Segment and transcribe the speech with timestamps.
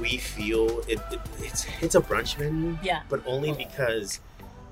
[0.00, 3.02] we feel it, it it's it's a brunch menu, Yeah.
[3.08, 3.54] but only oh.
[3.54, 4.20] because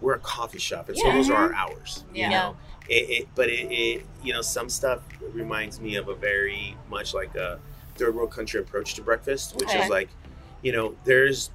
[0.00, 1.04] we're a coffee shop, and Yeah.
[1.04, 1.56] so those are our mm-hmm.
[1.56, 2.04] hours.
[2.12, 2.25] Yeah.
[2.25, 2.56] You know,
[2.88, 5.00] it, it but it, it you know some stuff
[5.32, 7.58] reminds me of a very much like a
[7.95, 9.82] third world country approach to breakfast, which Okay.
[9.82, 10.08] is like,
[10.62, 11.50] you know, there's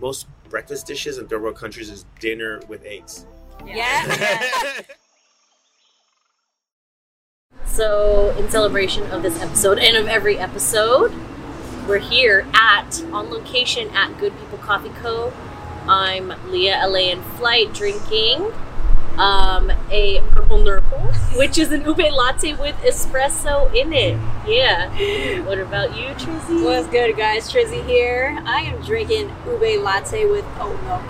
[0.00, 3.26] most breakfast dishes in third world countries is dinner with eggs.
[3.64, 4.82] Yeah.
[7.66, 11.12] So, in celebration of this episode and of every episode,
[11.86, 15.32] we're here at on location at Good People Coffee Co.
[15.86, 18.52] I'm Leah LA in flight drinking
[19.18, 20.98] um, a purple nurple,
[21.36, 24.18] which is an ube latte with espresso in it.
[24.46, 24.88] Yeah.
[25.44, 26.64] What about you, Trizzy?
[26.64, 27.52] What's good, guys?
[27.52, 28.36] Trizzy here.
[28.46, 31.02] I am drinking ube latte with oat milk.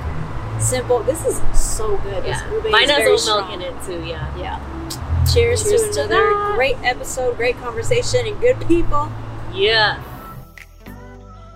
[0.61, 1.01] Simple.
[1.05, 2.25] This is so good.
[2.25, 2.53] This Yeah.
[2.53, 3.53] ube Mine has oat milk strong.
[3.53, 4.05] in it too.
[4.05, 4.37] Yeah.
[4.37, 4.61] Yeah.
[5.33, 6.53] Cheers, Cheers to to another that.
[6.57, 9.11] great episode, great conversation, and good people.
[9.53, 10.03] Yeah.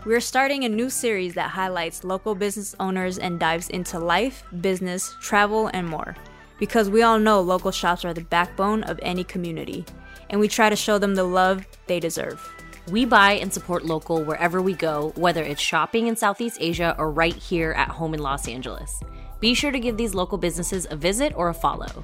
[0.08, 5.14] We're starting a new series that highlights local business owners and dives into life, business,
[5.20, 6.16] travel, and more.
[6.58, 9.84] Because we all know local shops are the backbone of any community,
[10.30, 12.40] and we try to show them the love they deserve.
[12.90, 17.10] We buy and support local wherever we go, whether it's shopping in Southeast Asia or
[17.10, 19.02] right here at home in Los Angeles.
[19.40, 22.02] Be sure to give these local businesses a visit or a follow.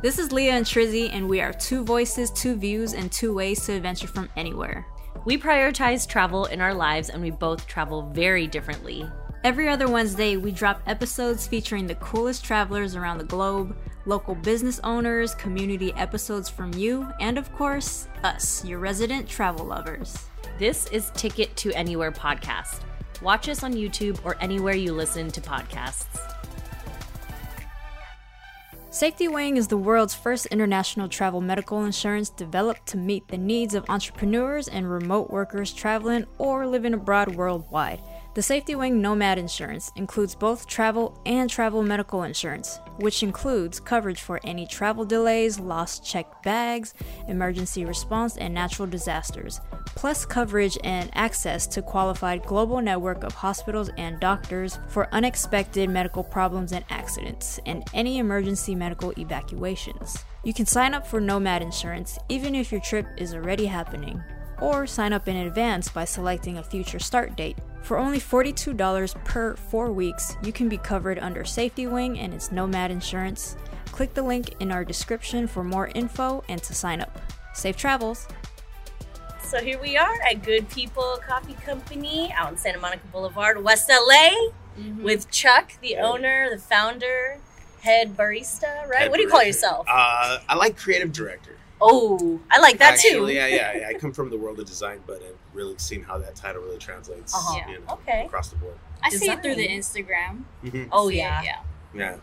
[0.00, 3.66] This is Leah and Trizzy, and we are two voices, two views, and two ways
[3.66, 4.86] to adventure from anywhere.
[5.24, 9.08] We prioritize travel in our lives and we both travel very differently.
[9.44, 14.80] Every other Wednesday, we drop episodes featuring the coolest travelers around the globe, local business
[14.84, 20.16] owners, community episodes from you, and of course, us, your resident travel lovers.
[20.58, 22.80] This is Ticket to Anywhere podcast.
[23.22, 26.18] Watch us on YouTube or anywhere you listen to podcasts.
[28.92, 33.72] Safety Wing is the world's first international travel medical insurance developed to meet the needs
[33.74, 38.00] of entrepreneurs and remote workers traveling or living abroad worldwide.
[38.32, 44.20] The Safety Wing Nomad Insurance includes both travel and travel medical insurance, which includes coverage
[44.20, 46.94] for any travel delays, lost checked bags,
[47.26, 49.60] emergency response, and natural disasters,
[49.96, 56.22] plus coverage and access to qualified global network of hospitals and doctors for unexpected medical
[56.22, 60.24] problems and accidents, and any emergency medical evacuations.
[60.44, 64.22] You can sign up for Nomad Insurance even if your trip is already happening,
[64.60, 67.58] or sign up in advance by selecting a future start date.
[67.82, 72.52] For only $42 per four weeks, you can be covered under Safety Wing and its
[72.52, 73.56] Nomad Insurance.
[73.86, 77.18] Click the link in our description for more info and to sign up.
[77.54, 78.28] Safe travels!
[79.42, 83.90] So here we are at Good People Coffee Company out in Santa Monica Boulevard, West
[83.90, 84.30] LA,
[85.00, 87.38] with Chuck, the owner, the founder,
[87.80, 89.00] head barista, right?
[89.00, 89.86] Head what do you call yourself?
[89.88, 91.56] Uh, I like creative director.
[91.80, 93.38] Oh, I like that Actually, too.
[93.38, 93.88] yeah, yeah, yeah.
[93.88, 96.78] I come from the world of design, but I've really seen how that title really
[96.78, 97.68] translates Uh-huh.
[97.70, 98.24] you know, Okay.
[98.26, 98.76] across the board.
[99.02, 100.04] I see it through the Design.
[100.04, 100.44] Instagram.
[100.64, 100.88] Mhm.
[100.92, 101.42] Oh See yeah.
[101.42, 101.60] yeah.
[101.94, 102.16] Yeah.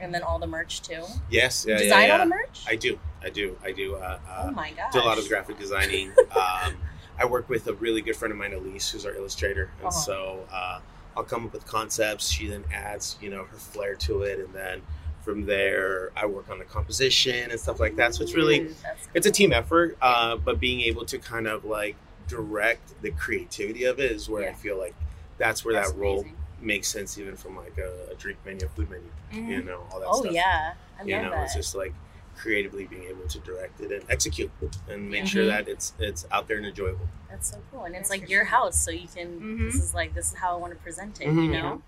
[0.00, 1.02] and then all the merch too.
[1.30, 1.64] Yes.
[1.66, 1.78] Yeah.
[1.78, 2.12] Design yeah, yeah.
[2.12, 2.64] all the merch.
[2.68, 2.98] I do.
[3.22, 3.56] I do.
[3.64, 3.96] I do.
[3.96, 4.92] Uh, uh, oh my gosh.
[4.92, 6.10] do a lot of graphic designing.
[6.36, 6.76] um,
[7.18, 9.90] I work with a really good friend of mine, Elise, who's our illustrator, and Uh-huh.
[9.90, 10.78] so uh,
[11.16, 12.28] I'll come up with concepts.
[12.30, 14.82] She then adds, you know, her flair to it, and then
[15.28, 18.14] from there, I work on the composition and stuff like that.
[18.14, 21.46] So it's really Ooh, that's it's a team effort, uh, but being able to kind
[21.46, 21.96] of like
[22.28, 24.94] direct the creativity of it is where I feel like
[25.36, 26.36] that's where That's that role amazing.
[26.62, 29.48] makes sense, even from like a, a drink menu, a food menu, Mhm.
[29.50, 30.28] you know, all that Oh stuff.
[30.30, 31.42] Oh yeah, I you love know, that.
[31.44, 31.92] it's just like
[32.34, 34.50] creatively being able to direct it and execute
[34.88, 35.48] and make sure Mhm.
[35.48, 37.06] that it's it's out there and enjoyable.
[37.28, 39.38] That's so cool, and it's like your house, so you can.
[39.40, 39.70] Mhm.
[39.72, 41.50] This is like this is how I want to present it, you Mhm.
[41.52, 41.82] know.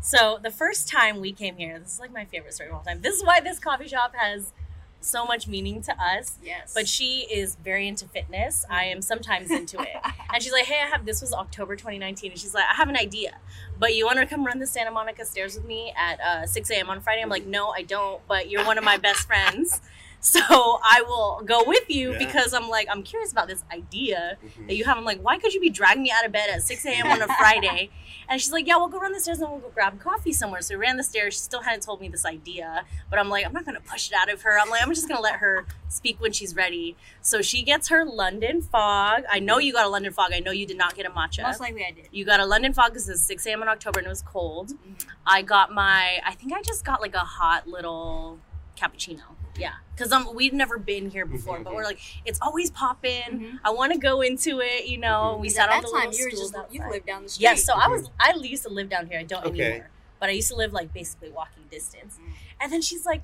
[0.00, 2.82] So the first time we came here, this is like my favorite story of all
[2.82, 3.02] time.
[3.02, 4.52] This is why this coffee shop has
[5.00, 6.38] so much meaning to us.
[6.42, 6.72] Yes.
[6.74, 8.64] But she is very into fitness.
[8.68, 9.88] I am sometimes into it.
[10.32, 12.30] And she's like, hey, I have this was October 2019.
[12.30, 13.38] And she's like, I have an idea.
[13.80, 16.70] But you want to come run the Santa Monica stairs with me at uh, 6
[16.70, 16.88] a.m.
[16.88, 17.20] on Friday?
[17.20, 18.20] I'm like, no, I don't.
[18.28, 19.80] But you're one of my best friends.
[20.30, 20.40] So
[20.82, 22.18] I will go with you Yeah.
[22.18, 24.66] because I'm like, I'm curious about this idea Mhm.
[24.66, 24.98] that you have.
[24.98, 27.06] I'm like, why could you be dragging me out of bed at 6 a.m.
[27.06, 27.88] on a Friday?
[28.28, 30.60] And she's like, yeah, we'll go run the stairs and we'll go grab coffee somewhere.
[30.60, 31.34] So we ran the stairs.
[31.34, 34.08] She still hadn't told me this idea, but I'm like, I'm not going to push
[34.08, 34.58] it out of her.
[34.60, 36.96] I'm like, I'm just going to let her speak when she's ready.
[37.22, 39.22] So she gets her London fog.
[39.32, 40.32] I know you got a London fog.
[40.34, 41.42] I know you did not get a matcha.
[41.42, 42.08] Most likely I did.
[42.12, 43.62] You got a London fog because it's 6 a.m.
[43.62, 44.72] in October and it was cold.
[45.26, 48.38] I got my, I think I just got like a hot little
[48.78, 49.22] cappuccino.
[49.58, 53.22] Yeah, because um, we've never been here before, but we're like, it's always popping.
[53.30, 53.58] Mhm.
[53.64, 54.86] I want to go into it.
[54.86, 56.92] You know, we sat at on the time little you were stools just you outside.
[56.92, 57.42] lived down the street.
[57.42, 58.10] Yes, so I was.
[58.20, 59.18] I used to live down here.
[59.18, 59.62] I don't Okay.
[59.62, 62.18] anymore, but I used to live like basically walking distance.
[62.20, 62.32] Mm.
[62.60, 63.22] And then she's like,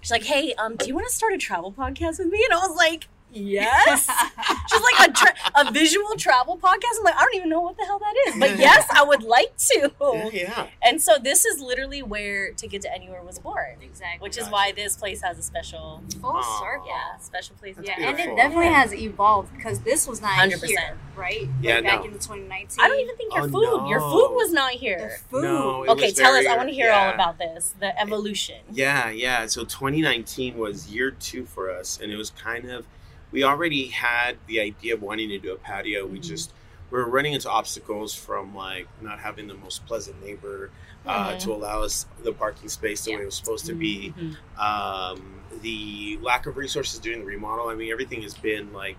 [0.00, 2.44] she's like, hey, um, do you want to start a travel podcast with me?
[2.44, 4.06] And I was like, yes.
[4.70, 6.98] Just like a tra- a visual travel podcast.
[6.98, 9.22] I'm like, I don't even know what the hell that is, but yes, I would
[9.22, 9.90] like to.
[10.00, 10.66] Yeah, yeah.
[10.82, 14.18] And so this is literally where Ticket to Anywhere was born, Exactly.
[14.22, 16.60] which is why this place has a special, full Aw.
[16.60, 16.86] circle.
[16.88, 17.76] yeah, special place.
[17.76, 20.64] That's Yeah, my and it definitely has evolved because this was not 100%.
[20.66, 21.48] here, right?
[21.60, 22.04] Yeah, like back no.
[22.06, 22.76] in 2019.
[22.80, 23.88] I don't even think your Oh, food.
[23.88, 25.18] Your food was not the here.
[25.30, 25.42] food.
[25.44, 26.46] No, it Okay, was tell us.
[26.46, 27.74] I want to hear all about this.
[27.80, 28.56] The evolution.
[28.72, 29.46] Yeah, yeah.
[29.46, 32.86] So 2019 was year two for us, and it was kind of
[33.32, 36.06] we already had the idea of wanting to do a patio.
[36.06, 36.22] We Mhm.
[36.22, 36.52] just
[36.90, 40.70] we were running into obstacles from like not having the most pleasant neighbor
[41.04, 41.38] uh, Mhm.
[41.40, 44.12] to allow us the parking space the way it was supposed to be.
[44.16, 44.58] Mhm.
[44.58, 47.68] Um, the lack of resources during the remodel.
[47.68, 48.96] I mean, everything has been like.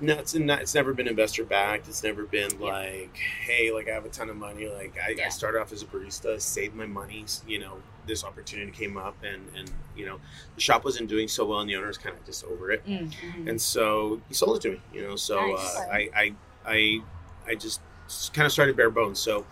[0.00, 0.60] No, it's not.
[0.62, 1.86] It's never been investor backed.
[1.86, 4.66] It's never been like, hey, like I have a ton of money.
[4.68, 7.24] Like I, I started off as a barista, saved my money.
[7.46, 7.76] You know,
[8.06, 10.18] this opportunity came up, and and you know,
[10.54, 12.84] the shop wasn't doing so well, and the owner's kind of just over it.
[12.86, 13.12] Mm.
[13.48, 14.80] And so he sold it to me.
[14.92, 15.76] You know, so Nice.
[15.76, 16.34] uh, I, I
[16.66, 17.00] I
[17.48, 17.80] I just
[18.34, 19.18] kind of started bare bones.
[19.18, 19.46] So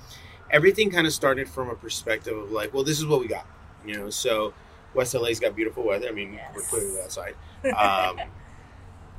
[0.51, 3.47] everything kind of started from a perspective of like, well, this is what we got.
[3.87, 4.53] You know, so
[4.95, 6.09] West LA's got beautiful weather.
[6.09, 6.69] I mean, we're Yes.
[6.71, 7.35] clearly outside.
[7.77, 8.19] Um,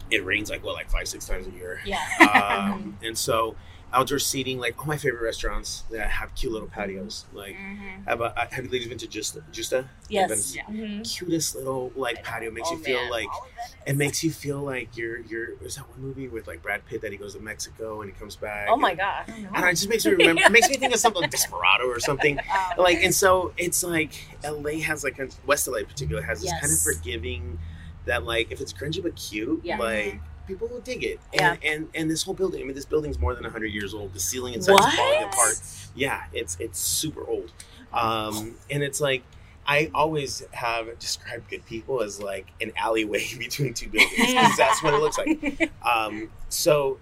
[0.09, 1.79] it rains like what, like five, six times a year.
[1.85, 1.99] Yeah.
[2.19, 3.55] Um, and so
[3.93, 7.25] outdoor seating, like all my favorite restaurants that have cute little patios.
[7.33, 8.05] Like, Mhm.
[8.07, 9.43] have, a, have you ladies been to Gjusta?
[9.51, 9.87] Gjusta?
[10.07, 10.29] yes.
[10.29, 10.55] Venice?
[10.55, 10.63] Yeah.
[10.69, 11.03] Mhm.
[11.17, 13.11] Cutest little like patio makes Oh, you feel man.
[13.11, 13.75] like All of Venice.
[13.87, 15.55] it makes you feel like you're you're.
[15.57, 18.17] There's that one movie with like Brad Pitt that he goes to Mexico and he
[18.17, 18.67] comes back.
[18.69, 19.23] Oh my and, god.
[19.27, 20.41] And it just makes me remember.
[20.43, 22.39] It makes me think of something like Desperado or something.
[22.39, 22.45] Um,
[22.77, 26.71] Like and so it's like LA has like West LA in particular has this kind
[26.71, 27.59] of forgiving
[28.05, 29.77] that like if it's cringy but cute, Yeah.
[29.77, 30.19] like
[30.53, 31.19] people will dig it.
[31.33, 31.71] And, Yeah.
[31.71, 34.13] and and this whole building, I mean, this building's more than hundred years old.
[34.13, 35.33] The ceiling inside is falling What?
[35.33, 35.61] apart.
[35.95, 37.51] Yeah, it's it's super old,
[37.93, 39.23] um, and it's like.
[39.63, 44.81] I always have described good people as like an alleyway between two buildings 'cause that's
[44.81, 45.71] what it looks like.
[45.85, 46.97] Um, so,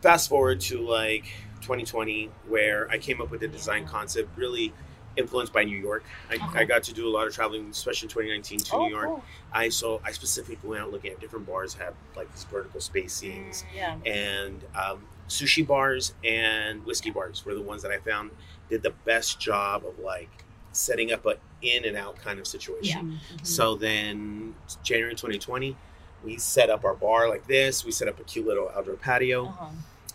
[0.00, 1.24] fast forward to like
[1.62, 4.72] 2020, where I came up with a design concept really
[5.16, 6.04] influenced by New York.
[6.30, 6.60] I, Okay.
[6.60, 9.06] I got to do a lot of traveling, especially in 2019 to Oh, New York.
[9.06, 9.24] cool.
[9.52, 13.64] I so I specifically went out looking at different bars have like these vertical spacings
[13.74, 13.96] Yeah.
[14.06, 18.30] and um, sushi bars and whiskey bars were the ones that I found
[18.68, 23.18] did the best job of like setting up a in and out kind of situation.
[23.34, 23.46] Mhm.
[23.46, 24.54] So then
[24.84, 25.76] January 2020,
[26.24, 27.84] we set up our bar like this.
[27.84, 29.66] We set up a cute little outdoor patio, Uh-huh.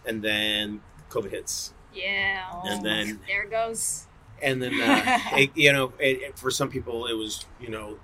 [0.05, 2.49] and then COVID hits, yeah.
[2.63, 4.07] and then there goes.
[4.45, 7.97] And then uh, it, you know, it, it- for some people, it was you know,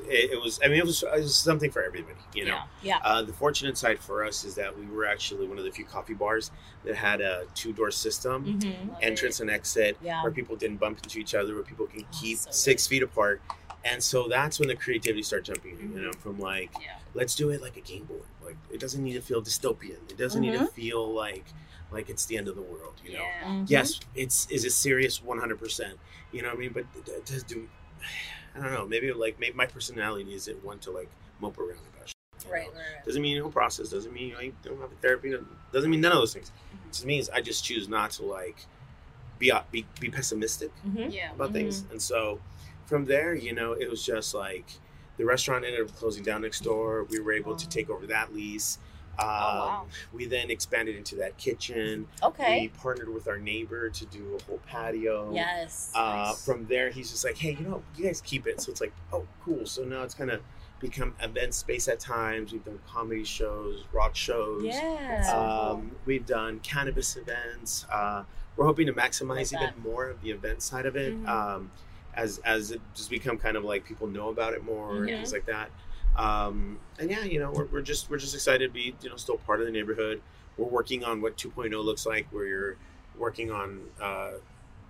[0.00, 0.60] it, it was.
[0.64, 2.16] I mean, it was, it was something for everybody.
[2.34, 2.98] You know, Yeah.
[3.04, 5.84] uh, the fortunate side for us is that we were actually one of the few
[5.84, 6.50] coffee bars
[6.84, 8.44] that had a two door system.
[8.60, 8.96] Mhm.
[9.02, 10.22] Entrance and exit, Yeah.
[10.22, 13.02] where people didn't bump into each other, where people can Oh, keep so six feet
[13.02, 13.40] apart,
[13.84, 15.78] and so that's when the creativity started jumping.
[15.80, 16.96] in, You know, from like Yeah.
[17.14, 18.22] let's do it like a game board.
[18.44, 19.98] Like it doesn't need to feel dystopian.
[20.10, 21.44] It doesn't need to feel like
[21.92, 22.94] like it's the end of the world.
[23.04, 23.22] You know.
[23.22, 23.44] Yeah.
[23.48, 23.70] Mhm.
[23.70, 25.98] Yes, it's is it serious one hundred percent.
[26.32, 26.72] You know what I mean?
[26.72, 27.68] But it- it does do.
[28.54, 28.86] I don't know.
[28.86, 31.08] Maybe like maybe my personality isn't one to like
[31.40, 32.08] mope around about.
[32.08, 33.04] Shit, Right, right, right.
[33.04, 33.88] Doesn't mean you don't process.
[33.90, 35.32] Doesn't mean you ain't- don't have a therapy.
[35.72, 36.50] Doesn't mean none of those things.
[36.50, 36.88] Mm-hmm.
[36.88, 38.66] It just means I just choose not to like
[39.38, 41.12] be be be pessimistic Mhm.
[41.12, 41.32] Yeah.
[41.32, 41.84] about things.
[41.90, 42.40] And so
[42.86, 44.66] from there, you know, it was just like
[45.18, 47.04] the restaurant ended up closing down next door.
[47.04, 48.78] We were able to take over that lease.
[49.18, 49.86] Um, wow.
[50.12, 52.06] We then expanded into that kitchen.
[52.22, 52.62] Okay.
[52.62, 55.32] We partnered with our neighbor to do a whole patio.
[55.34, 55.92] Yes.
[55.94, 56.44] Uh, Nice.
[56.44, 58.60] From there, he's just like, hey, you know, you guys keep it.
[58.60, 59.66] So it's like, oh, cool.
[59.66, 60.40] So now it's kind of
[60.80, 62.52] become event space at times.
[62.52, 64.64] We've done comedy shows, rock shows.
[64.64, 65.30] Yeah.
[65.32, 67.86] Um, we've done cannabis events.
[67.92, 68.24] Uh,
[68.56, 71.28] we're hoping to maximize Love even more of the event side of it, Mhm.
[71.28, 71.70] um,
[72.14, 75.16] as as it just become kind of like people know about it more and Mhm.
[75.16, 75.70] things like that.
[76.16, 79.16] Um, and yeah, you know, we're, we're just we're just excited to be you know
[79.16, 80.20] still part of the neighborhood.
[80.56, 82.26] We're working on what 2.0 looks like.
[82.30, 82.76] Where you're
[83.16, 84.32] working on uh,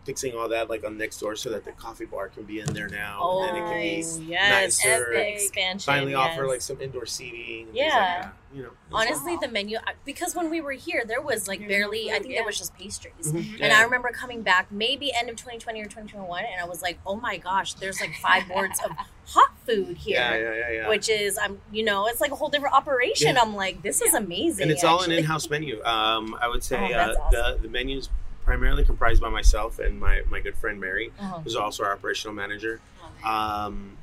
[0.05, 2.73] fixing all that like on next door so that the coffee bar can be in
[2.73, 4.79] there now, oh, and then it can be yes.
[4.85, 5.13] nicer.
[5.15, 5.93] Epic expansion.
[5.93, 7.69] finally offer like some indoor seating.
[7.69, 7.89] Like Yeah.
[8.23, 8.71] that, you know.
[8.93, 12.11] Honestly, the menu because when we were here, there was like barely.
[12.11, 12.39] I think yeah.
[12.39, 13.33] there was just pastries.
[13.33, 13.61] Mhm.
[13.61, 16.99] And I remember coming back maybe end of 2020 or 2021, and I was like,
[17.07, 18.91] "Oh my gosh, there's like five boards of
[19.27, 20.89] hot food here." Yeah, yeah, yeah, yeah.
[20.89, 23.35] Which is, I'm, you know, it's like a whole different operation.
[23.37, 23.43] Yeah.
[23.43, 24.63] I'm like, this is amazing.
[24.65, 25.83] and it's all an in-house menu.
[25.85, 27.23] Um, I would say Oh, uh, awesome.
[27.31, 28.09] the the menu is
[28.45, 31.39] primarily comprised by myself and my my good friend Mary, Uh-huh.
[31.41, 32.81] who's also our operational manager.
[33.25, 33.29] Oh.
[33.31, 33.97] Um,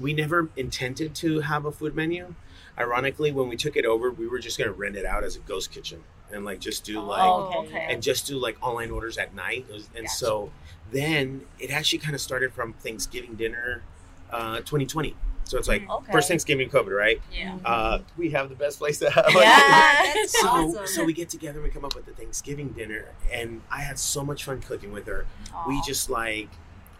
[0.00, 2.34] we never intended to have a food menu.
[2.78, 5.36] Ironically, when we took it over, we were just going to rent it out as
[5.36, 7.86] a ghost kitchen and like just do like Oh, okay.
[7.90, 9.66] and just do like online orders at night.
[9.70, 10.16] Was- And Gotcha.
[10.16, 10.50] so
[10.92, 13.82] then it actually kind of started from Thanksgiving dinner,
[14.30, 15.14] uh, 2020.
[15.44, 16.12] So it's like Okay.
[16.12, 17.20] first Thanksgiving COVID, right?
[17.32, 17.56] Yeah.
[17.64, 19.24] Uh, we have the best place to have.
[19.30, 20.12] Yeah.
[20.14, 20.86] That's So, awesome.
[20.86, 23.98] so we get together and we come up with the Thanksgiving dinner, and I had
[23.98, 25.24] so much fun cooking with her.
[25.66, 26.48] We just like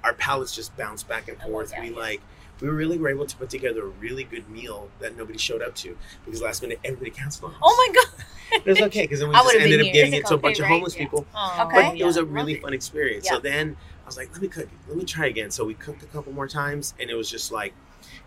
[0.03, 1.71] our palates just bounce back and I love forth.
[1.73, 1.97] that, we yeah.
[1.97, 2.21] like
[2.61, 5.75] we really were able to put together a really good meal that nobody showed up
[5.77, 7.61] to because last minute everybody canceled on us.
[7.63, 8.25] Oh my god.
[8.51, 9.93] It was okay because then we I just ended up here.
[9.93, 11.03] giving it to a bunch of homeless Yeah.
[11.05, 11.27] people.
[11.61, 11.69] Okay.
[11.73, 13.27] But it was a really love fun experience.
[13.27, 13.33] Yeah.
[13.35, 14.69] So then I was like, let me cook.
[14.89, 15.51] Let me try again.
[15.51, 17.75] So we cooked a couple more times, and it was just like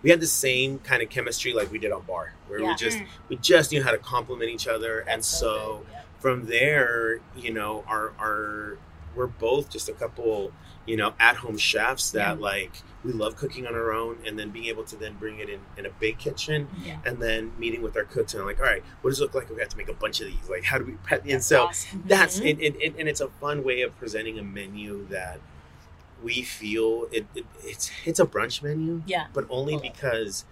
[0.03, 2.67] we had the same kind of chemistry like we did on bar, where Yeah.
[2.69, 3.07] we just Mm.
[3.29, 6.01] we just knew how to compliment each other, and That's so yeah.
[6.19, 8.77] from there, you know, our our
[9.15, 10.51] we're both just a couple,
[10.85, 12.71] you know, at home chefs that like
[13.03, 15.59] we love cooking on our own, and then being able to then bring it in
[15.77, 16.97] in a big kitchen, Yeah.
[17.05, 19.45] and then meeting with our cooks and like, all right, what does it look like
[19.45, 20.49] if we have to make a bunch of these?
[20.49, 21.25] Like, how do we prep?
[21.27, 22.03] And so awesome.
[22.05, 22.65] that's Mhm.
[22.85, 25.39] and, and, it's a fun way of presenting a menu that
[26.23, 29.27] we feel it, it it's it's a brunch menu, Yeah.
[29.33, 30.45] but only because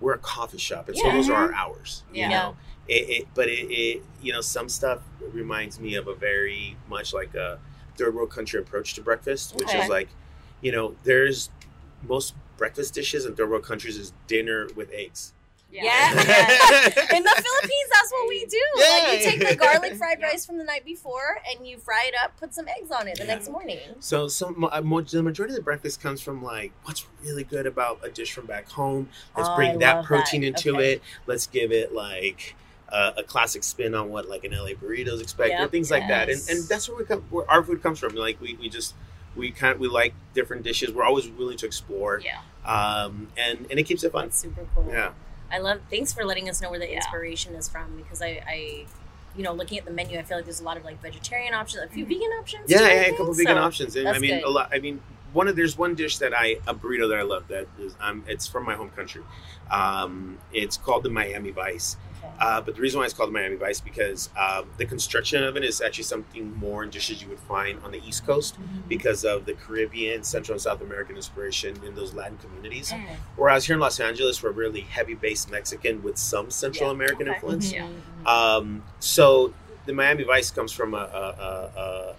[0.00, 2.02] we're a coffee shop, and so those are our hours.
[2.12, 2.56] You know,
[2.88, 5.00] it, it but it, it you know some stuff
[5.32, 7.58] reminds me of a very much like a
[7.96, 9.82] third world country approach to breakfast, which Okay.
[9.84, 10.08] is like,
[10.60, 11.48] you know, there's
[12.08, 15.32] most breakfast dishes in third world countries is dinner with eggs.
[15.70, 16.10] Yeah.
[16.12, 16.16] In
[17.24, 18.62] the Philippines, that's what we do.
[18.76, 19.12] like Yeah.
[19.12, 22.36] you take the garlic fried rice from the night before and you fry it up,
[22.38, 23.34] put some eggs on it the Yeah.
[23.34, 23.80] next morning.
[23.98, 27.66] So some uh, mo- the majority of the breakfast comes from like what's really good
[27.66, 29.08] about a dish from back home.
[29.36, 30.46] Let's Oh, I bring that protein that.
[30.48, 30.92] into Okay.
[30.92, 31.02] it.
[31.26, 32.54] Let's give it like
[32.92, 35.70] uh, a classic spin on what like an LA burritos expect or Yep.
[35.72, 36.28] things like that.
[36.28, 38.14] And and that's where we come, where our food comes from.
[38.14, 38.94] Like we, we just
[39.36, 40.92] we kind of, we like different dishes.
[40.92, 42.20] We're always willing to explore.
[42.24, 42.40] Yeah.
[42.64, 44.26] Um and and it keeps it fun.
[44.26, 44.86] That's super cool.
[44.88, 45.12] Yeah.
[45.52, 46.96] I love thanks for letting us know where the Yeah.
[46.96, 48.86] inspiration is from because I, I
[49.36, 51.54] you know, looking at the menu, I feel like there's a lot of like vegetarian
[51.54, 52.70] options, a few vegan options.
[52.70, 53.96] Yeah, too, I yeah, a think, couple vegan options.
[53.96, 54.44] And I mean, good.
[54.44, 54.70] a lot.
[54.72, 55.00] I mean,
[55.32, 58.24] one of there's one dish that I a burrito that I love that is um
[58.28, 59.22] it's from my home country.
[59.70, 61.96] Um, it's called the Miami Vice.
[62.24, 62.34] Okay.
[62.40, 65.64] Uh, but the reason why it's called Miami Vice because um, the construction of it
[65.64, 68.88] is actually something more in dishes you would find on the East Coast Mm-hmm.
[68.88, 72.90] because of the Caribbean, Central and South American inspiration in those Latin communities.
[72.92, 73.04] Mm.
[73.36, 77.28] Whereas here in Los Angeles, we're really heavy based Mexican with some Central Yeah, American
[77.28, 77.34] okay.
[77.36, 77.72] influence.
[77.72, 77.88] Yeah.
[78.26, 79.52] Um, so
[79.86, 81.00] the Miami Vice comes from a, a,
[81.78, 82.14] a, a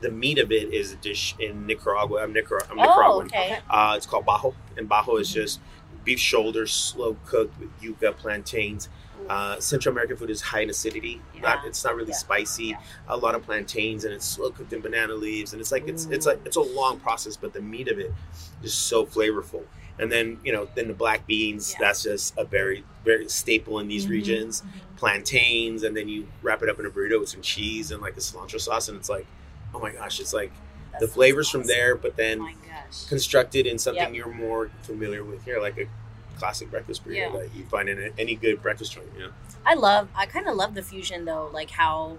[0.00, 2.22] the meat of it is a dish in Nicaragua.
[2.22, 3.26] I'm, Nicar- I'm Oh, Nicaraguan.
[3.26, 3.58] okay.
[3.68, 5.34] Uh, it's called vaho, and vaho is Mhm.
[5.34, 5.60] just
[6.04, 8.88] beef shoulders, slow cooked with yuca, plantains.
[9.28, 11.20] Uh, Central American food is high in acidity.
[11.40, 11.68] Not, Yeah.
[11.68, 12.16] it's not really Yeah.
[12.16, 12.64] spicy.
[12.66, 12.78] Yeah.
[13.08, 16.06] A lot of plantains, and it's slow cooked in banana leaves, and it's like it's
[16.06, 18.12] it's like it's a long process, but the meat of it
[18.62, 19.64] is so flavorful.
[19.98, 21.74] And then you know, then the black beans.
[21.78, 24.10] That's just a very very staple in these Mhm.
[24.10, 24.62] regions.
[24.96, 28.16] Plantains, and then you wrap it up in a burrito with some cheese and like
[28.16, 29.26] a cilantro sauce, and it's like,
[29.74, 30.50] oh my gosh, it's like
[31.00, 33.04] the flavors from there, but Oh then gosh.
[33.08, 34.14] constructed in something Yep.
[34.14, 35.86] you're more familiar with here, like a
[36.38, 37.32] classic breakfast burrito Yeah.
[37.38, 39.08] that you find in any good breakfast joint.
[39.16, 39.30] You know,
[39.66, 42.18] I love I kind of love the fusion though, like how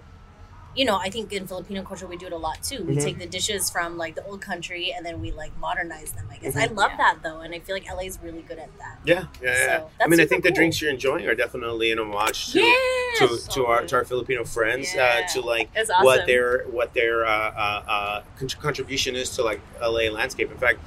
[0.76, 2.84] you know, I think in Filipino culture we do it a lot too.
[2.84, 3.02] We Mhm.
[3.02, 6.28] take the dishes from like the old country and then we like modernize them.
[6.30, 6.76] I guess I Mhm.
[6.76, 6.96] love Yeah.
[6.98, 8.98] that though, and I feel like LA is really good at that.
[9.04, 9.50] yeah, yeah.
[9.50, 9.66] yeah.
[9.78, 12.60] So, I mean, I super think the drinks you're enjoying are definitely an homage to
[12.60, 13.18] Yes!
[13.18, 15.22] to, to our to our Filipino friends, Yeah.
[15.26, 16.04] uh, to like awesome.
[16.04, 18.22] what their what their uh, uh, uh,
[18.60, 20.52] contribution is to like LA landscape.
[20.52, 20.78] In fact,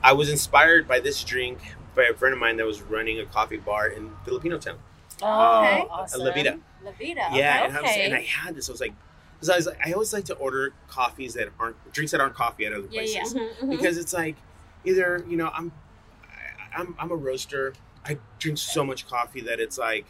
[0.00, 1.58] I was inspired by this drink
[1.94, 4.78] by a friend of mine that was running a coffee bar in Filipino town.
[5.22, 5.86] oh, Okay.
[5.90, 6.20] awesome.
[6.22, 6.58] La Vida.
[6.84, 7.28] La Vida.
[7.32, 8.04] Yeah, and I, was, okay.
[8.04, 8.68] and I had this.
[8.68, 8.92] I was like,
[9.36, 12.34] because I was like, I always like to order coffees that aren't drinks that aren't
[12.34, 13.40] coffee at other Yeah, places yeah.
[13.42, 13.70] Mhm, mhm.
[13.70, 14.36] because it's like
[14.84, 15.72] either you know I'm
[16.22, 17.74] I- I'm I'm a roaster.
[18.06, 20.06] I drink so much coffee that it's like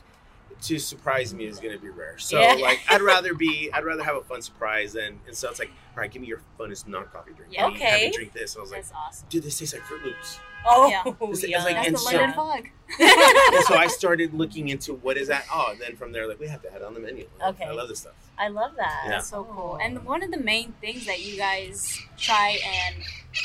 [0.62, 2.18] to surprise me is going to be rare.
[2.18, 2.54] So Yeah.
[2.54, 5.70] like I'd rather be I'd rather have a fun surprise and and so it's like
[5.96, 7.52] all right, give me your funnest non-coffee drink.
[7.54, 7.68] Yeah.
[7.68, 8.54] Me- have me drink this.
[8.54, 9.26] And I was like, That's awesome.
[9.30, 10.40] dude, this tastes like Froot Loops.
[10.66, 11.02] oh, Yeah.
[11.06, 12.68] It's- it's like- That's and the so- London fog.
[12.99, 15.44] and so I started looking into what is that.
[15.52, 17.28] Oh, and then from there, like we have to it on the menu.
[17.38, 17.64] Like, Okay.
[17.64, 18.14] I love this stuff.
[18.38, 19.02] I love that.
[19.04, 19.11] Yeah.
[19.12, 19.78] That's so cool.
[19.80, 22.96] And one of the main things that you guys try and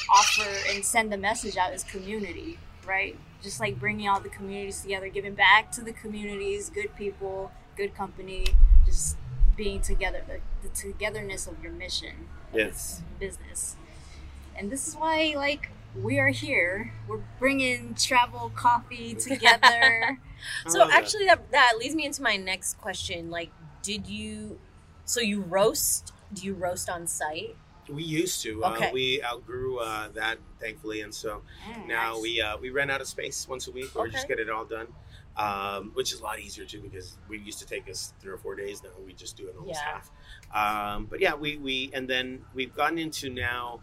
[0.10, 3.16] offer and send the message out is community, right?
[3.42, 7.96] Just like bringing all the communities together, giving back to the communities, good people, good
[7.96, 8.46] company,
[8.86, 9.16] just
[9.56, 13.02] being together, the, the togetherness of your mission, Yes.
[13.20, 13.76] business.
[14.58, 15.70] And this is why, like,
[16.02, 16.92] we are here.
[17.08, 20.20] We're bringing travel coffee together.
[20.68, 20.98] So love that.
[21.04, 23.30] actually, that that leads me into my next question.
[23.32, 24.60] Like, did you?
[25.06, 26.14] So you roast?
[26.34, 27.56] Do you roast on site?
[27.92, 28.64] We used to.
[28.66, 28.88] Okay.
[28.88, 32.22] Uh, we outgrew uh, that, thankfully, and so Mm, now nice.
[32.22, 34.12] we uh, we ran out of space once a week, or Okay.
[34.12, 34.88] just get it all done,
[35.38, 38.38] um, which is a lot easier too because we used to take us three or
[38.38, 38.84] four days.
[38.84, 40.02] Now we just do it in almost Yeah.
[40.54, 40.96] half.
[40.96, 43.80] Um, but yeah, we we and then we've gotten into now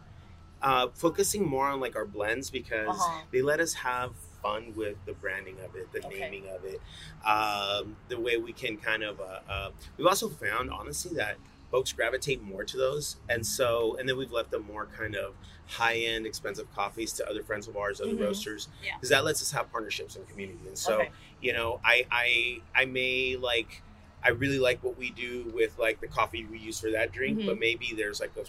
[0.62, 3.24] uh, focusing more on like our blends because Uh-huh.
[3.30, 6.20] they let us have fun with the branding of it, the Okay.
[6.20, 6.80] naming of it,
[7.24, 9.20] um, the way we can kind of.
[9.20, 11.36] Uh, uh, we've also found, honestly, that
[11.70, 15.34] folks gravitate more to those, and so and then we've left the more kind of
[15.68, 18.20] high end, expensive coffees to other friends of ours, other Mhm.
[18.20, 18.94] roasters, Yeah.
[18.96, 21.10] because that lets us have partnerships in community, and so Okay.
[21.40, 23.82] you know, I I I may like.
[24.26, 27.38] I really like what we do with like the coffee we use for that drink,
[27.38, 27.46] Mhm.
[27.46, 28.44] but maybe there's like a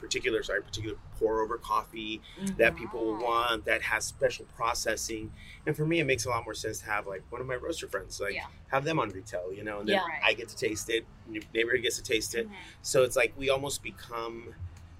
[0.00, 2.20] particular, sorry, particular pour over coffee
[2.56, 5.32] that people will want that has special processing.
[5.66, 7.54] And for me, it makes a lot more sense to have like one of my
[7.54, 8.46] roaster friends, like Yeah.
[8.72, 10.04] have them on retail, you know, and then Yeah.
[10.08, 10.20] Right.
[10.24, 11.06] I get to taste it,
[11.54, 12.48] neighborhood gets to taste it.
[12.50, 12.54] Mhm.
[12.82, 14.52] So it's like we almost become,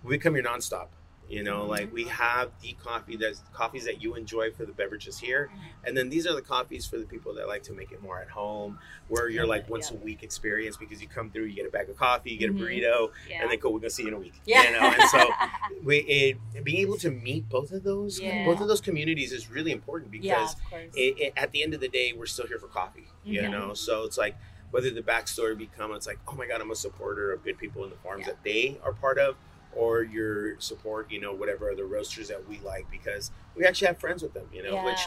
[0.04, 0.90] we become your nonstop.
[1.28, 1.94] You know, like mm-hmm.
[1.94, 5.88] we have the coffee that's coffees that you enjoy for the beverages here, Mhm.
[5.88, 8.20] and then these are the coffees for the people that like to make it more
[8.20, 8.78] at home,
[9.08, 9.96] where you're like once yeah.
[9.96, 12.50] a week experience because you come through, you get a bag of coffee, you get
[12.50, 12.64] a mm-hmm.
[12.64, 13.42] burrito, Yeah.
[13.42, 14.34] and then cool, we're gonna see you in a week.
[14.44, 14.64] Yeah.
[14.64, 15.30] You know, and so
[15.82, 18.44] we it, being able to meet both of those Yeah.
[18.44, 21.88] both of those communities is really important because it, it, at the end of the
[21.88, 23.52] day we're still here for coffee you mm-hmm.
[23.52, 24.36] know so it's like
[24.70, 27.84] whether the backstory become it's like oh my god i'm a supporter of good people
[27.84, 29.36] in the farms that they are part of
[29.76, 33.98] or your support you know whatever other roasters that we like because we actually have
[33.98, 34.84] friends with them you know yeah.
[34.84, 35.00] which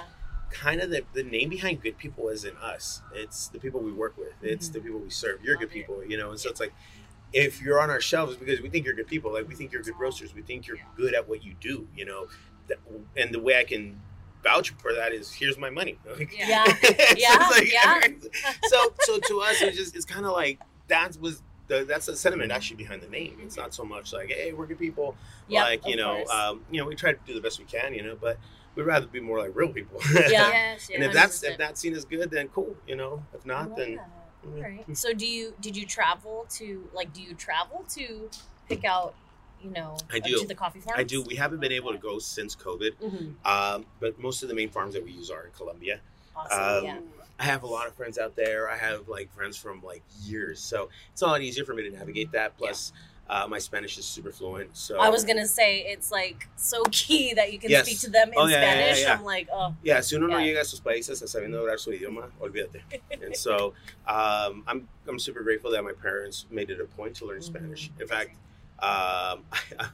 [0.51, 4.17] kind of the, the name behind good people isn't us it's the people we work
[4.17, 4.73] with it's Mhm.
[4.73, 5.71] the people we serve you're good it.
[5.71, 6.73] people you know and so it's like
[7.33, 9.81] if you're on our shelves because we think you're good people like we think you're
[9.81, 12.27] good roasters we think you're good at what you do you know
[13.17, 13.99] and the way i can
[14.43, 16.63] vouch for that is here's my money Like, Yeah.
[16.81, 18.03] so Yeah, like- yeah.
[18.67, 22.15] so so to us it's just it's kind of like that was the, that's the
[22.15, 25.15] sentiment actually behind the name it's not so much like hey we're good people
[25.49, 27.93] Yep, like you know um, you know we try to do the best we can
[27.93, 28.37] you know but
[28.75, 30.29] we'd rather be more like real people Yeah.
[30.29, 31.51] Yes, and if that's 100%.
[31.51, 34.09] if that scene is good then cool you know if not love then that.
[34.47, 34.97] mm, Right.
[34.97, 38.29] So do you did you travel to like do you travel to
[38.69, 39.13] pick out
[39.61, 40.39] you know I uh, do.
[40.39, 40.99] to the coffee farms?
[40.99, 41.21] I do.
[41.23, 43.33] We haven't been able to go since COVID, Mhm.
[43.45, 45.99] um, but most of the main farms that we use are in Colombia.
[46.35, 46.61] Awesome.
[46.77, 46.99] Um, yeah.
[47.39, 48.69] I have a lot of friends out there.
[48.69, 51.89] I have like friends from like years, so it's a lot easier for me to
[51.95, 52.57] navigate that.
[52.57, 52.93] Plus,
[53.29, 54.75] uh, my Spanish is super fluent.
[54.75, 57.85] So I was gonna say it's like so key that you can Yes.
[57.85, 59.01] speak to them in Oh, yeah, yeah, Spanish.
[59.01, 59.13] yeah, yeah.
[59.19, 60.53] I'm like, oh, Yeah, si uno no Yeah.
[60.53, 62.81] llega a esos países a sabiendo hablar su idioma, olvídate.
[63.21, 63.73] And so
[64.07, 67.43] um, I'm I'm super grateful that my parents made it a point to learn Mhm.
[67.43, 67.91] Spanish.
[67.99, 68.31] In fact,
[68.79, 69.89] um, I,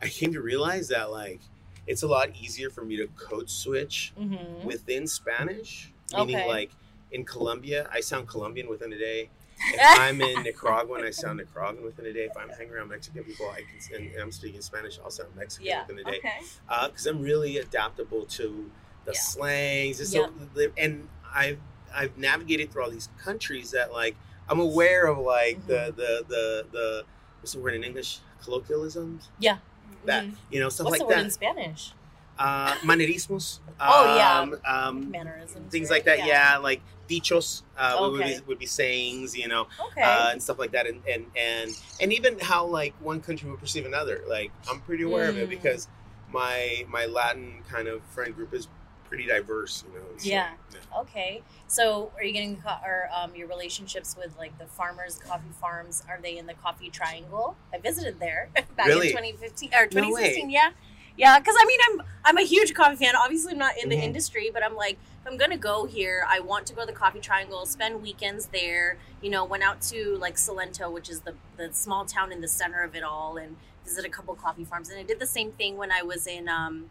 [0.00, 1.40] I came to realize that like
[1.88, 4.62] it's a lot easier for me to code switch mhm.
[4.64, 6.46] within Spanish, meaning Okay.
[6.46, 6.70] like
[7.14, 9.30] in Colombia, I sound Colombian within a day.
[9.72, 12.24] If I'm in Nicaragua, and I sound Nicaraguan within a day.
[12.24, 15.66] If I'm hanging around Mexican people, I can, and I'm speaking Spanish, I'll sound Mexican
[15.66, 15.82] Yeah.
[15.86, 16.40] within a day Okay.
[16.88, 18.70] because I'm really adaptable to
[19.04, 19.20] the Yeah.
[19.20, 20.00] slangs.
[20.00, 21.58] And, so, the- and I've
[21.96, 24.16] I've navigated through all these countries that like
[24.48, 25.96] I'm aware of like the Mm-hmm.
[26.00, 27.04] the the the
[27.40, 29.58] what's the word in English colloquialisms Yeah.
[30.04, 30.34] that Mhm.
[30.50, 31.92] you know stuff What's like the word in Spanish?
[32.38, 34.38] Uh, manerismos Oh, yeah.
[34.40, 35.70] um, um, Mannerisms.
[35.70, 35.96] things right?
[35.96, 36.52] like that Yeah.
[36.54, 40.02] yeah, like dichos uh, would, be, would be sayings you know Okay.
[40.02, 41.70] uh, and stuff like that and, and and
[42.00, 45.46] and even how like one country would perceive another like i'm pretty aware of it
[45.46, 45.50] Mm.
[45.50, 45.86] because
[46.32, 48.68] my my latin kind of friend group is
[49.04, 50.50] pretty diverse you know so, Yeah.
[50.98, 51.42] okay.
[51.66, 56.02] So, are you getting co- or um, your relationships with like the farmers, coffee farms?
[56.08, 57.56] Are they in the Coffee Triangle?
[57.72, 59.08] I visited there back Really?
[59.08, 60.50] in 2015 or No 2016.
[60.50, 60.70] yeah,
[61.16, 61.38] yeah.
[61.38, 63.14] Because I mean, I'm I'm a huge coffee fan.
[63.16, 64.02] Obviously, I'm not in the Mhm.
[64.04, 66.92] industry, but I'm like, if I'm gonna go here, I want to go to the
[66.92, 68.98] Coffee Triangle, spend weekends there.
[69.22, 72.48] You know, went out to like Salento, which is the the small town in the
[72.48, 74.88] center of it all, and visit a couple coffee farms.
[74.88, 76.90] And I did the same thing when I was in um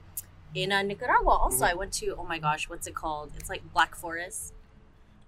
[0.55, 1.31] in uh, Nicaragua.
[1.31, 1.69] Also, Mhm.
[1.71, 3.31] I went to oh my gosh, what's it called?
[3.37, 4.53] It's like Black Forest,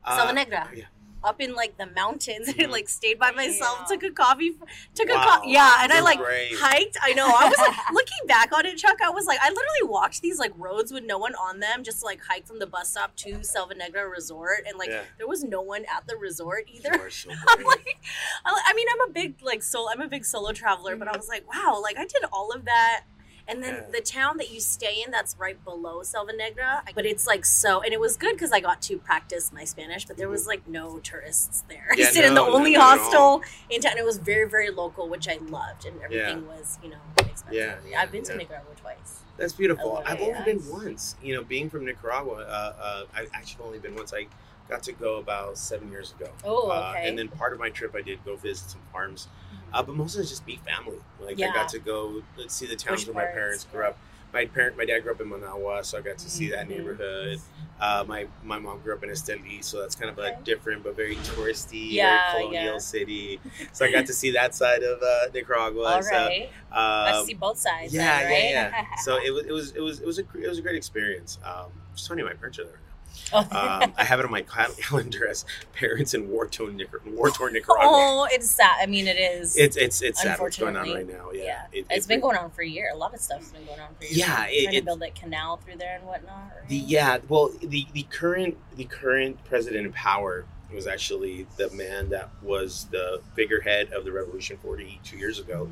[0.03, 0.69] Uh, Negra.
[0.75, 0.85] yeah.
[1.25, 2.69] Up in like the mountains, Mhm.
[2.69, 3.85] like stayed by myself, Yeah.
[3.97, 4.55] took a coffee,
[4.93, 5.39] took a Wow.
[5.41, 6.53] co- yeah, and I like great.
[6.55, 6.97] hiked.
[7.01, 7.25] I know.
[7.27, 8.97] I was like, looking back on it, Chuck.
[9.03, 11.99] I was like, I literally walked these like roads with no one on them, just
[12.01, 15.01] to, like hike from the bus stop to Selva Negra Resort, and like Yeah.
[15.17, 16.91] there was no one at the resort either.
[16.93, 17.97] You are so I'm like,
[18.45, 19.89] I I mean, I'm a big like solo.
[19.91, 22.65] I'm a big solo traveler, but I was like, wow, like I did all of
[22.65, 23.03] that.
[23.47, 23.91] And then Yeah.
[23.91, 26.83] the town that you stay in, that's right below Selva Negra.
[26.95, 30.05] But it's like so, and it was good because I got to practice my Spanish.
[30.05, 31.87] But there was like no tourists there.
[31.95, 33.97] Yeah, I stayed in the only not hostel in town.
[33.97, 37.53] It was very, very local, which I loved, and everything was, you know, expensive.
[37.53, 38.35] Yeah, yeah, I've been to.
[38.35, 39.21] Nicaragua twice.
[39.37, 39.91] That's beautiful.
[39.91, 41.15] I love I've only been once.
[41.21, 44.13] You know, being from Nicaragua, uh, uh, I've actually only been once.
[44.13, 44.27] I
[44.69, 46.29] got to go about seven years ago.
[46.43, 49.27] Oh, Uh, and then part of my trip, I did go visit some farms,
[49.73, 50.97] uh, but most of it's just be family.
[51.19, 51.49] Like Yeah.
[51.49, 53.97] I got to go let's see the towns where my parents grew up.
[54.33, 56.69] My parent, my dad grew up in Managua, so I got to see that Mhm.
[56.69, 57.39] neighborhood.
[57.79, 60.95] Uh, my my mom grew up in Esteli, so that's kind of a different but
[60.95, 62.77] very touristy, Yeah, very colonial yeah.
[62.79, 63.39] city.
[63.71, 65.85] So I got to see that side of uh, Nicaragua.
[65.85, 66.49] All so, right.
[66.69, 67.93] Got um, see both sides.
[67.93, 68.43] yeah, then, right?
[68.49, 68.95] yeah, yeah.
[69.03, 71.37] so it was, it was, it was, it was a, it was a great experience.
[71.45, 72.79] Um, It's funny, my parents are there.
[73.33, 73.47] Um,
[73.97, 74.41] I have it on my
[74.81, 77.87] calendar as parents in war torn Nicar- war torn Nicaragua.
[77.89, 78.77] oh, it's sad.
[78.81, 79.57] I mean, it is.
[79.57, 81.31] It's it's it's sad what's going on right now.
[81.31, 82.89] Yeah, yeah, It- it's it- been going on for a year.
[82.93, 84.17] A lot of stuff's been going on for years.
[84.17, 86.51] Yeah, it- trying to build that canal through there and whatnot.
[86.59, 86.67] Right?
[86.69, 92.09] The yeah, well, the the current the current president in power was actually the man
[92.09, 95.69] that was the figurehead of the revolution 42 years ago,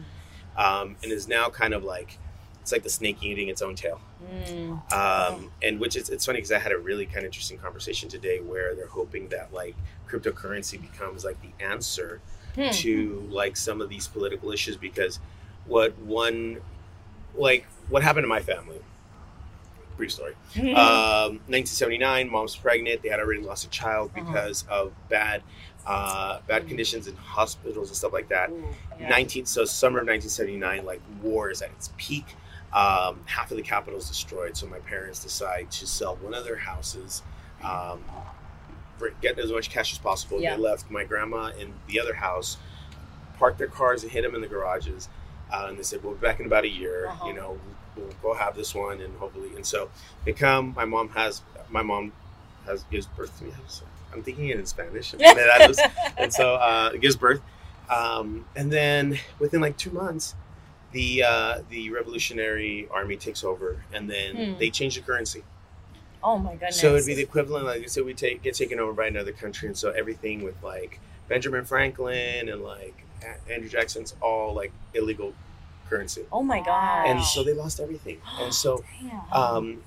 [0.56, 2.17] um, and is now kind of like
[2.63, 4.02] it's like the snake eating its own tail.
[4.47, 4.91] Mm.
[4.91, 8.10] Um, and which is it's funny because I had a really kind of interesting conversation
[8.10, 9.76] today where they're hoping that like
[10.10, 12.19] cryptocurrency becomes like the answer
[12.56, 12.69] Hmm.
[12.69, 15.19] to like some of these political issues because
[15.65, 16.60] what one
[17.36, 18.78] like what happened to my family
[19.97, 20.34] brief story
[20.76, 24.26] um, 1979 mom's pregnant they had already lost a child Uh-huh.
[24.32, 25.41] because of bad
[25.88, 28.63] uh, bad conditions in hospitals and stuff like that Ooh,
[28.99, 29.10] yeah.
[29.10, 32.36] 19 so summer of 1979 like war is at its peak
[32.74, 36.44] um, half of the capital is destroyed so my parents decide to sell one of
[36.44, 37.22] their houses
[37.64, 38.04] um,
[39.22, 40.56] get as much cash as possible Yeah.
[40.56, 42.58] they left my grandma in the other house
[43.38, 45.10] parked their cars and hid them in the garages
[45.52, 47.28] uh, and they said we'll be back in about a year Uh-huh.
[47.28, 47.60] you know
[47.96, 49.90] we'll go have this one and hopefully and so
[50.26, 52.12] they come my mom has my mom
[52.66, 53.84] has gives birth to me so
[54.14, 55.14] i'm thinking it in spanish
[56.18, 57.42] and so uh, it gives birth.
[57.90, 60.36] Um, and then within like two months,
[60.93, 64.60] the uh, the Revolutionary Army takes over, and then Hmm.
[64.60, 65.43] they change the currency.
[66.23, 66.79] oh my goodness.
[66.79, 69.34] So it'd be the equivalent, like I said, we take get taken over by another
[69.34, 72.95] country, and so everything with like Benjamin Franklin and like
[73.49, 75.34] Andrew Jackson's all like illegal
[75.89, 77.08] currency, Oh my god.
[77.08, 78.19] and so they lost everything.
[78.41, 78.84] And so,
[79.32, 79.82] um,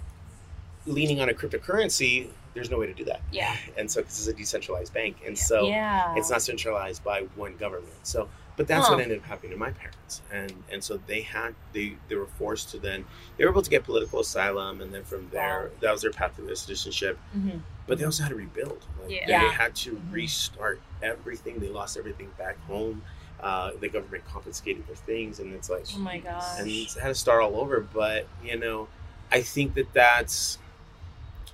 [0.86, 3.20] leaning on a cryptocurrency, there's no way to do that.
[3.32, 3.56] yeah.
[3.76, 6.14] And so, because it's a decentralized bank, and so yeah.
[6.16, 7.92] it's not centralized by one government.
[8.02, 8.94] So, but that's Huh.
[8.94, 12.26] what ended up happening to my parents, and and so they had they they were
[12.26, 13.04] forced to then
[13.36, 16.36] they were able to get political asylum, and then from there that was their path
[16.36, 17.18] to their citizenship.
[17.36, 17.60] Mhm.
[17.86, 18.84] But they also had to rebuild.
[19.00, 19.26] Like, Yeah.
[19.26, 19.50] They Yeah.
[19.52, 20.12] had to Mhm.
[20.12, 21.60] restart everything.
[21.60, 23.02] They lost everything back home.
[23.38, 26.58] Uh, the government confiscated their things, and it's like Oh my gosh.
[26.58, 27.80] and they had to start all over.
[27.80, 28.88] But you know,
[29.30, 30.58] I think that that's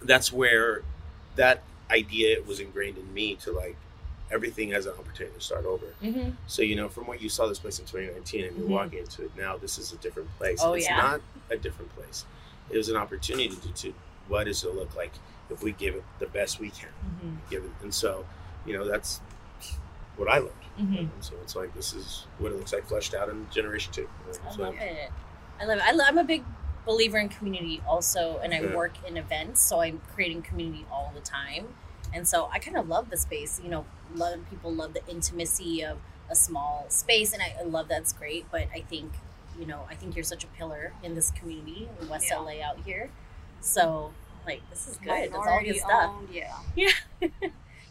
[0.03, 0.83] that's where
[1.37, 3.77] that idea was ingrained in me to like
[4.33, 5.87] everything has an opportunity to start over.
[6.03, 8.71] hmm So you know, from what you saw this place in 2019, and you're Mhm.
[8.71, 10.61] walking into it now, this is a different place.
[10.65, 10.97] Oh, it's yeah.
[10.97, 12.25] not a different place.
[12.71, 13.95] It was an opportunity to, to
[14.29, 15.13] what does it look like
[15.51, 17.71] if we give it the best we can hmm give it.
[17.83, 18.25] And so,
[18.65, 19.21] you know, that's
[20.17, 20.51] what I learned.
[20.77, 23.93] hmm And so it's like this is what it looks like fleshed out in generation
[23.93, 24.09] two.
[24.49, 25.11] I So, love it.
[25.61, 25.85] I love it.
[25.85, 26.45] I lo- I'm a big
[26.87, 28.75] believer in community also, and I Yeah.
[28.75, 31.75] work in events, so I'm creating community all the time.
[32.15, 33.61] And so I kind of love the space.
[33.63, 35.99] You know, a lot of people love the intimacy of
[36.31, 38.47] a small space, and I, I love that's great.
[38.51, 39.13] But I think,
[39.59, 42.39] you know, I think you're such a pillar in this community in West Yeah.
[42.39, 43.11] LA out here.
[43.61, 44.13] So,
[44.47, 45.13] like, this is good.
[45.13, 46.13] It's all Minority good stuff.
[46.17, 46.29] owned,
[46.75, 47.29] yeah.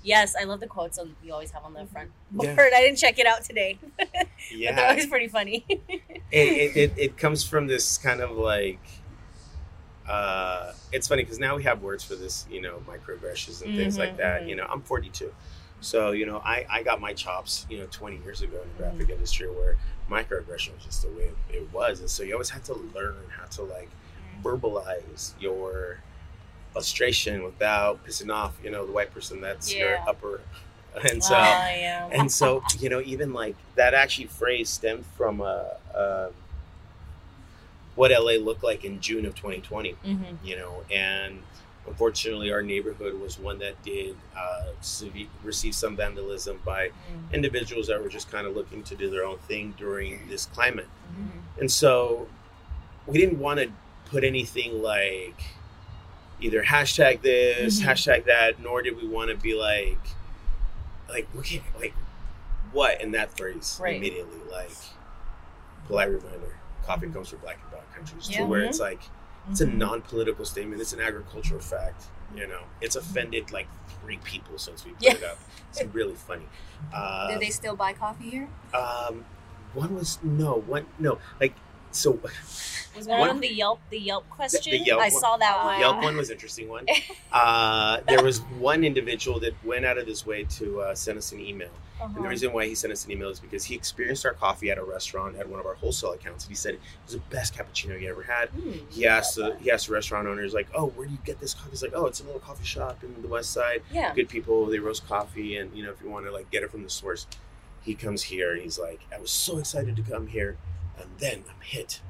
[0.04, 2.42] Yes, I love the quotes on you always have on the front mm-hmm.
[2.42, 2.56] Yeah.
[2.56, 2.72] board.
[2.76, 4.08] I didn't check it out today, but
[4.52, 5.66] they're always pretty funny.
[5.70, 8.80] it, it, it, it comes from this kind of like
[10.12, 13.98] uh, it's funny because now we have words for this you know microaggressions and things
[13.98, 14.50] like Mhm, that mhm.
[14.50, 15.32] you know i'm 42
[15.82, 18.76] so you know I, I got my chops you know 20 years ago in the
[18.84, 19.12] graphic Mm-hmm.
[19.12, 19.78] industry where
[20.10, 23.46] microaggression was just the way it was and so you always had to learn how
[23.58, 23.90] to like
[24.44, 26.00] verbalize your
[26.74, 30.04] frustration without pissing off you know the white person that's your Yeah.
[30.08, 30.42] upper
[31.10, 32.08] and so Oh, yeah.
[32.12, 36.30] and so you know even like that actually phrase stemmed from a, a
[37.96, 41.42] what la looked like in june of 2020 hmm you know and
[41.88, 44.68] unfortunately our neighborhood was one that did uh,
[45.44, 47.36] receive some vandalism by Mm-hmm.
[47.36, 50.88] individuals that were just kind of looking to do their own thing during this climate
[51.12, 51.60] Mm-hmm.
[51.62, 52.28] and so
[53.08, 53.72] we didn't want to
[54.06, 55.42] put anything like
[56.40, 57.86] either hashtag this, Mhm.
[57.86, 60.00] hashtag that, nor did we want to be like,
[61.10, 61.94] like, okay, like
[62.72, 63.96] what in that phrase Right.
[63.98, 64.72] immediately, like
[65.88, 68.40] polite reminder, coffee comes from black and brown countries, Yeah.
[68.40, 69.02] to where it's like,
[69.50, 69.76] it's a Mhm.
[69.76, 72.04] non-political statement, it's an agricultural fact,
[72.36, 73.68] you know, it's offended like
[74.02, 75.14] three people since we put Yeah.
[75.14, 75.38] it up.
[75.72, 76.48] It's really funny.
[76.94, 78.50] Uh, Did they still buy coffee here?
[78.74, 79.26] um,
[79.74, 81.54] one was no one no like
[81.92, 82.12] so
[82.98, 84.72] Was one One- of the Yelp the Yelp question?
[84.74, 85.22] The Yelp I one.
[85.22, 85.80] saw that one.
[85.80, 86.86] Yelp one was an interesting one.
[87.32, 91.32] Uh, there was one individual that went out of his way to uh, send us
[91.32, 91.70] an email,
[92.02, 92.30] and the Uh-huh.
[92.30, 94.84] reason why he sent us an email is because he experienced our coffee at a
[94.84, 97.98] restaurant at one of our wholesale accounts, and he said it was the best cappuccino
[98.00, 98.50] he ever had.
[98.50, 98.72] Hmm.
[98.90, 101.54] He asked the he asked the restaurant owners like, "Oh, where do you get this
[101.54, 103.82] coffee?" He's like, "Oh, it's a little coffee shop in the West Side.
[103.92, 104.14] Yeah.
[104.14, 104.66] Good people.
[104.66, 106.90] They roast coffee, and you know, if you want to like get it from the
[106.90, 107.28] source."
[107.84, 110.58] He comes here and he's like, "I was so excited to come here,
[111.00, 112.02] and then I'm hit."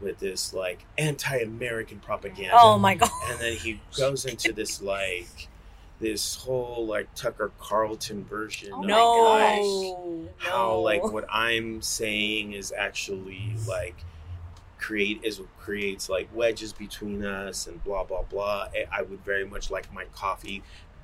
[0.00, 2.50] with this like anti-American propaganda.
[2.60, 3.08] Oh my god.
[3.30, 5.48] And then he goes into this like
[6.00, 8.70] this whole like Tucker Carlson version.
[8.72, 10.28] Oh of, my like, no.
[10.38, 13.96] how like what I'm saying is actually like
[14.78, 18.68] create is what creates like wedges between us and blah blah blah.
[18.74, 20.62] I- I would very much like my coffee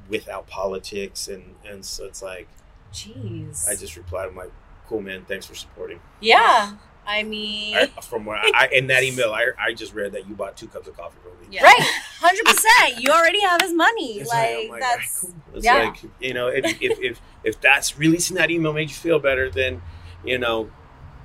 [0.09, 2.49] without politics and and so it's like
[2.93, 3.69] Jeez.
[3.69, 4.53] I just replied I'm like
[4.87, 6.01] cool man thanks for supporting.
[6.21, 6.75] Yeah.
[7.11, 7.77] I mean.
[7.77, 10.57] I, from what I, I in that email I I just read that you bought
[10.57, 11.49] two cups of coffee from me.
[11.57, 11.65] Yeah.
[11.65, 11.81] Right,
[12.21, 13.03] hundred percent.
[13.03, 14.21] You already have his money.
[14.21, 15.75] Like, like, that's "Alright, cool." It's yeah.
[15.75, 19.51] like you know, if, if if if that's releasing that email made you feel better,
[19.51, 19.83] then
[20.25, 20.71] you know.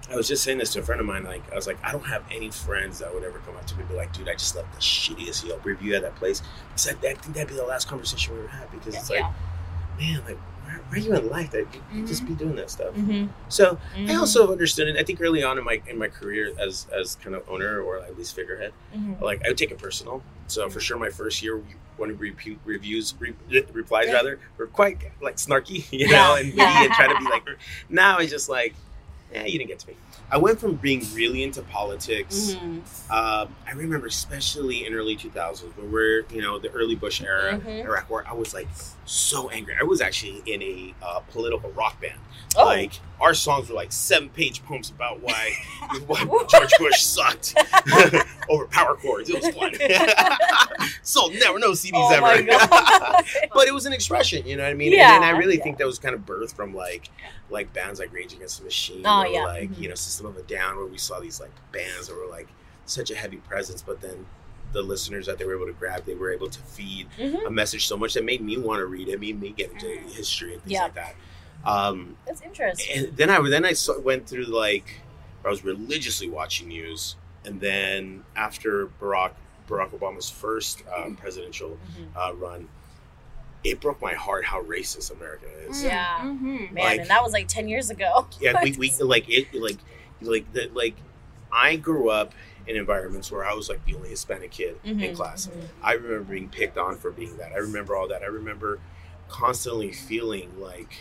[0.07, 1.23] I was just saying this to a friend of mine.
[1.23, 3.75] Like, I was like, I don't have any friends that would ever come up to
[3.75, 6.43] me and be like, "Dude, I just left the shittiest Yelp review at that place."
[6.71, 9.21] I said, I think that'd be the last conversation we ever had because it's like,
[9.21, 9.33] Yeah.
[9.99, 12.93] man, like, where, where are you in life that you, just be doing that stuff?
[12.95, 13.29] Mhm.
[13.49, 14.19] So I Mhm.
[14.19, 14.97] also understood it.
[14.97, 17.99] I think early on in my in my career as as kind of owner or
[17.99, 18.73] at least figurehead,
[19.21, 20.23] like I would take it personal.
[20.47, 21.61] So for sure, my first year,
[21.97, 23.33] one of repu- reviews re-
[23.71, 24.13] replies Yeah.
[24.13, 27.43] rather were quite like snarky, you know, and witty and try to be like.
[27.89, 28.75] Now it's just like,
[29.33, 29.95] yeah, you didn't get to me.
[30.31, 32.55] I went from being really into politics.
[32.59, 32.81] Mhm.
[33.09, 37.59] Uh, I remember, especially in early 2000s, when we're you know the early Bush era,
[37.59, 37.85] Mhm.
[37.85, 38.25] Iraq War.
[38.27, 38.67] I was like
[39.05, 39.75] so angry.
[39.79, 42.19] I was actually in a uh, political rock band.
[42.57, 42.65] Oh.
[42.65, 45.51] Like our songs were like seven page poems about why,
[46.07, 47.55] why George Bush sucked
[48.49, 49.29] over power chords.
[49.29, 49.71] It was fun.
[51.01, 52.43] Sold never no CDs Oh ever.
[53.53, 54.91] but it was an expression, you know what I mean?
[54.91, 55.63] Yeah, and, and I really yeah.
[55.63, 57.09] think that was kind of birthed from like
[57.49, 59.45] like bands like Rage Against the Machine Oh, or yeah.
[59.45, 59.81] like Mhm.
[59.81, 62.47] you know System of a Down, where we saw these like bands that were like
[62.85, 64.25] such a heavy presence, but then
[64.73, 67.45] the listeners that they were able to grab, they were able to feed Mhm.
[67.47, 69.87] a message so much that made me want to read it, made me get into
[69.87, 70.83] history and things Yeah.
[70.83, 71.15] like that.
[71.65, 73.05] Um, That's interesting.
[73.07, 75.01] and then I then I saw, went through like
[75.43, 79.31] I was religiously watching news, and then after Barack
[79.67, 82.07] Barack Obama's first um, presidential Mhm.
[82.15, 82.67] uh, run,
[83.63, 85.83] it broke my heart how racist America is.
[85.83, 86.19] Yeah.
[86.19, 86.73] Mm-hmm.
[86.73, 88.27] Man, like- and that was like ten years ago.
[88.39, 89.77] Yeah, we, we like it like
[90.21, 90.95] like the like
[91.51, 92.33] I grew up
[92.67, 95.47] in environments where I was like the only Hispanic kid in Mhm, class.
[95.47, 95.67] mhm.
[95.83, 97.51] I remember being picked on for being that.
[97.53, 98.23] I remember all that.
[98.23, 98.79] I remember
[99.29, 100.95] constantly feeling like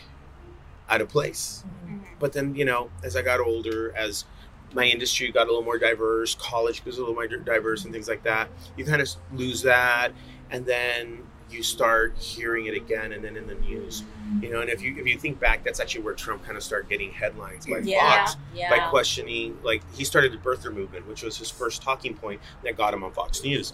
[0.88, 1.64] out of place.
[1.87, 2.01] Mhm.
[2.18, 4.25] But then, you know, as I got older, as
[4.73, 8.09] my industry got a little more diverse, college was a little more diverse, and things
[8.09, 10.11] like that, you kind of lose that,
[10.51, 14.03] and then you start hearing it again, and then in the news,
[14.40, 14.61] you know.
[14.61, 17.12] And if you if you think back, that's actually where Trump kind of started getting
[17.12, 18.70] headlines by Yeah, Fox yeah.
[18.70, 22.77] by questioning, like he started the birther movement, which was his first talking point that
[22.77, 23.73] got him on Fox News.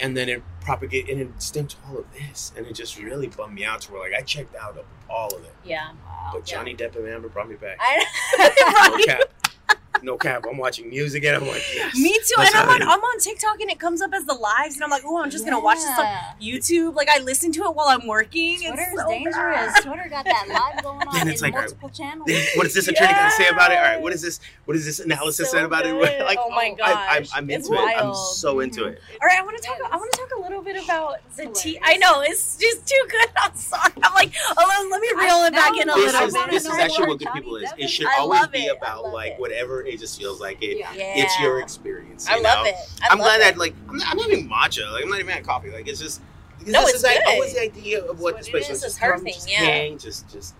[0.00, 3.28] And then it propagated and it stemmed to all of this, and it just really
[3.28, 5.54] bummed me out to where like I checked out of all of it.
[5.64, 5.92] yeah.
[6.32, 7.76] But Johnny Depp and Amber brought me back.
[7.80, 8.04] I,
[8.98, 9.20] No cap.
[10.04, 10.44] No cap.
[10.48, 11.96] I'm watching music and I'm like, yes.
[11.96, 12.34] Me too.
[12.38, 12.82] And I'm on.
[12.82, 15.30] I'm on TikTok and it comes up as the lives, and I'm like, oh, I'm
[15.30, 16.06] just gonna watch this on
[16.40, 16.94] YouTube.
[16.94, 18.58] Like I listen to it while I'm working.
[18.58, 19.34] Twitter is so dangerous.
[19.34, 19.82] bad.
[19.82, 22.30] Twitter got that live going on Then it's in like, multiple channels.
[22.56, 23.78] What is this attorney gonna say about it?
[23.78, 24.40] All right, what is this?
[24.66, 25.94] What is this analysis So said about good.
[26.04, 26.24] it?
[26.24, 27.30] Like, Oh my oh, I, I'm, gosh.
[27.34, 27.96] I'm It's into it.
[27.96, 28.16] I'm wild.
[28.36, 29.00] so into it.
[29.22, 29.78] All right, I want to talk.
[29.90, 31.78] I want to talk a little bit about the tea.
[31.82, 33.28] I know it's just too good.
[33.36, 33.92] I'm sorry.
[34.02, 36.50] I'm like, oh, let me reel it back in a little bit.
[36.50, 37.72] this is actually what good people is.
[37.78, 40.78] It should always be about like whatever it just feels like it.
[40.78, 40.92] Yeah.
[40.94, 41.12] Yeah.
[41.24, 42.28] It's your experience.
[42.28, 42.70] I you love know?
[42.70, 42.76] it.
[43.02, 43.44] I I'm love glad it.
[43.44, 44.90] that like I'm not, I'm not even matcha.
[44.92, 45.70] Like I'm not even at coffee.
[45.70, 46.20] Like it's just
[46.58, 47.34] because No, this it's is like, good.
[47.34, 48.70] always the idea of what what this place is.
[48.70, 48.84] was.
[48.84, 49.58] It's Just her thing, just yeah.
[49.58, 50.54] hang, just just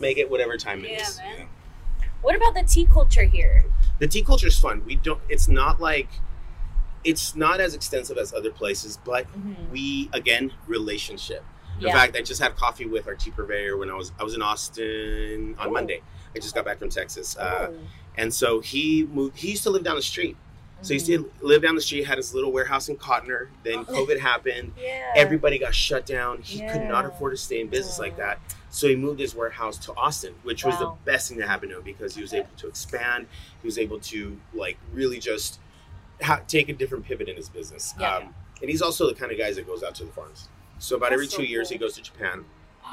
[0.00, 1.18] make it whatever time it Yeah, is.
[1.18, 1.38] man.
[1.40, 1.44] you?
[2.22, 3.64] What about the tea culture here?
[4.00, 4.82] The tea culture is fun.
[4.84, 5.20] We don't.
[5.28, 6.08] It's not like
[7.04, 9.70] it's not as extensive as other places, but Mhm.
[9.70, 11.44] we again relationship.
[11.80, 11.92] In Yeah.
[11.92, 14.42] fact, I just had coffee with our tea purveyor when I was I was in
[14.42, 15.72] Austin on Ooh.
[15.72, 16.02] Monday.
[16.34, 17.78] I just got back from Texas, uh, Ooh.
[18.18, 19.38] And so he moved.
[19.38, 20.36] He used to live down the street.
[20.82, 23.48] So he used to live down the street, had his little warehouse in Cotner.
[23.64, 23.84] Then Oh.
[24.06, 24.74] COVID happened.
[24.80, 25.12] Yeah.
[25.16, 26.40] Everybody got shut down.
[26.42, 28.26] He could not afford to stay in business like Yeah.
[28.26, 28.40] that.
[28.70, 31.78] So he moved his warehouse to Austin, which was the best thing that happened to
[31.78, 33.26] him because he was able to expand.
[33.60, 35.58] He was able to like really just
[36.22, 37.94] ha- take a different pivot in his business.
[37.98, 38.16] Yeah.
[38.18, 40.46] Um, and he's also the kind of guy that goes out to the farms.
[40.78, 41.74] So about every two so years, cool.
[41.74, 42.44] he goes to Japan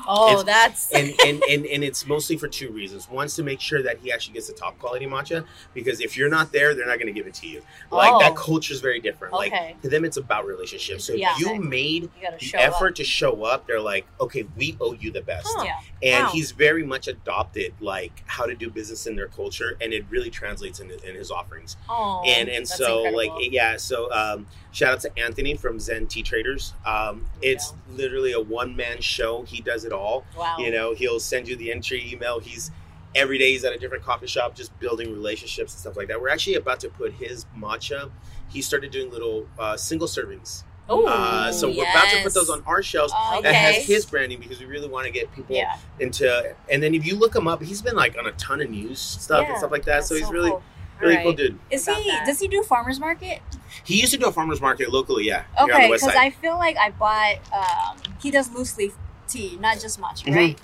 [0.08, 3.10] Oh, It's- that's and and, and and it's mostly for two reasons.
[3.10, 6.30] One's to make sure that he actually gets the top quality matcha because if you're
[6.30, 7.62] not there, they're not going to give it to you.
[7.92, 8.20] Like Oh.
[8.20, 9.34] that culture is very different.
[9.34, 9.50] Okay.
[9.50, 11.06] Like to them, it's about relationships.
[11.06, 11.34] So Yeah.
[11.34, 11.58] if you Okay.
[11.60, 12.96] made you the effort up.
[12.96, 15.48] to show up, they're like, okay, we owe you the best.
[15.56, 15.64] Huh.
[15.66, 15.80] Yeah.
[16.16, 16.32] And Wow.
[16.32, 20.30] he's very much adopted like how to do business in their culture, and it really
[20.30, 21.78] translates in, in his offerings.
[21.90, 23.36] Oh, and and so incredible.
[23.42, 26.74] like yeah, so um, shout out to Anthony from Zen Tea Traders.
[26.86, 29.44] Um, it's literally a one man show.
[29.44, 30.58] He does it all wow.
[30.58, 32.72] you know he'll send you the entry email he's
[33.16, 36.22] every day he's at a different coffee shop, just building relationships and stuff like that.
[36.22, 38.12] We're actually about to put his matcha.
[38.50, 40.64] He started doing little uh, single servings.
[40.88, 43.12] Oh, Uh, so we're about to put those on our shelves.
[43.16, 45.78] Oh, That has his branding because we really want to get people Yeah.
[46.00, 46.54] into.
[46.70, 49.00] And then if you look him up, he's been like on a ton of news
[49.00, 50.04] stuff and stuff like that.
[50.04, 50.62] So he's so really, cool.
[51.00, 51.26] really Alright.
[51.26, 51.60] cool dude.
[51.72, 52.10] Is about he?
[52.10, 52.26] that.
[52.28, 53.42] Does he do farmers market?
[53.84, 55.46] He used to do a farmers market locally, yeah.
[55.60, 56.04] Okay, because.
[56.04, 57.38] I feel like I bought.
[57.52, 58.94] Um, he does loose leaf
[59.28, 60.36] tea, not just matcha, Mhm.
[60.36, 60.60] right?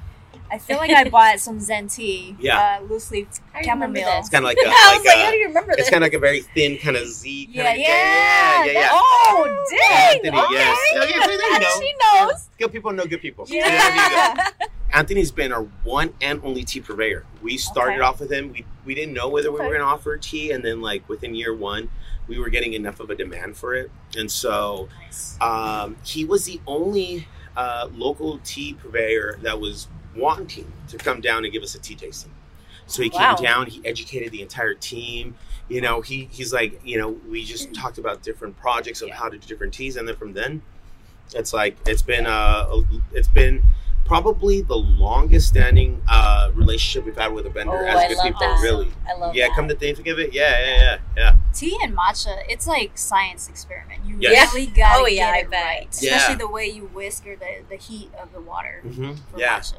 [0.53, 2.35] I feel like I bought some Zen tea.
[2.39, 2.79] Yeah.
[2.81, 4.19] Uh, loose leaf How do you remember chamomile.
[4.19, 5.79] It's kind of like a, I was like like, a- how do you remember this?
[5.81, 7.45] it's kind of like a very thin kind of Z.
[7.45, 8.89] Kind Yeah, of, yeah, yeah, yeah, yeah.
[8.91, 10.15] Oh, dang!
[10.17, 10.53] Anthony, okay.
[10.53, 10.77] yes.
[10.93, 11.79] Yeah, yeah, there you know.
[11.79, 12.49] She knows.
[12.59, 13.45] Good people know good people.
[13.47, 14.43] Yeah, there you go.
[14.59, 14.67] Yeah.
[14.93, 17.23] Anthony's been our one and only tea purveyor.
[17.41, 18.01] We started Okay.
[18.01, 18.51] off with him.
[18.51, 21.33] We, we didn't know whether we were going to offer tea, and then like within
[21.33, 21.89] year one,
[22.27, 25.37] we were getting enough of a demand for it, and so Nice.
[25.39, 27.25] um, he was the only
[27.57, 31.95] uh, local tea purveyor that was wanting to come down and give us a tea
[31.95, 32.31] tasting.
[32.87, 33.35] So he Wow.
[33.35, 33.67] came down.
[33.67, 35.35] He educated the entire team.
[35.69, 39.15] You know, he he's like, you know, we just talked about different projects of Yeah.
[39.15, 40.61] how to do different teas, and then from then,
[41.33, 42.67] it's like it's been uh,
[43.13, 43.63] it's been
[44.05, 48.17] probably the longest standing uh, relationship we've had with a vendor Oh, as I good
[48.21, 48.39] people.
[48.41, 48.59] that.
[48.61, 49.47] Really, I love yeah.
[49.47, 49.55] that.
[49.55, 51.35] Come to think of it, yeah, yeah, yeah, yeah.
[51.53, 54.03] tea and matcha, it's like science experiment.
[54.05, 54.53] You Yes.
[54.53, 55.63] really gotta Oh, yeah, get I it bet.
[55.63, 56.15] right, Yeah.
[56.17, 59.59] especially the way you whisk or the, the heat of the water hmm for Yeah.
[59.59, 59.75] matcha.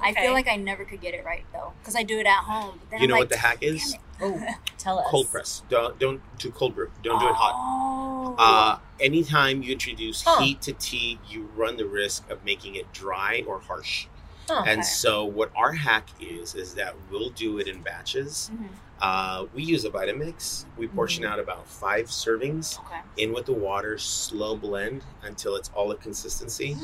[0.00, 2.44] I feel like I never could get it right though, because I do it at
[2.44, 2.78] home.
[2.80, 3.96] But then You I'm know like, what the hack is?
[4.20, 4.46] Oh,
[4.78, 5.06] tell us.
[5.08, 5.62] Cold press.
[5.68, 6.90] Don't don't do cold brew.
[7.02, 7.52] Don't do it hot.
[7.56, 8.34] Oh.
[8.38, 10.40] Uh, anytime you introduce Huh.
[10.42, 14.06] heat to tea, you run the risk of making it dry or harsh.
[14.48, 14.64] Huh.
[14.66, 18.50] And so, what our hack is, is that we'll do it in batches.
[18.54, 18.68] Mhm.
[19.00, 20.64] Uh, we use a Vitamix.
[20.76, 21.32] We portion Mm-hmm.
[21.32, 23.00] out about five servings Okay.
[23.16, 26.76] in with the water, slow blend until it's all a consistency.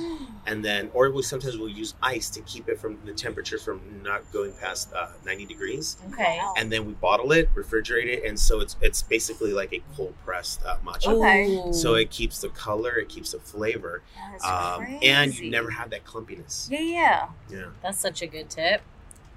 [0.47, 3.81] And then, or we sometimes we'll use ice to keep it from the temperature from
[4.03, 5.97] not going past uh, 90 degrees.
[6.13, 6.41] Okay.
[6.57, 10.15] And then we bottle it, refrigerate it, and so it's it's basically like a cold
[10.25, 11.09] pressed uh, matcha.
[11.09, 11.73] Okay.
[11.73, 14.03] So it keeps the color, it keeps the flavor,
[14.45, 16.71] um, and you never have that clumpiness.
[16.71, 17.29] Yeah, yeah.
[17.51, 18.83] Yeah, That's such a good tip.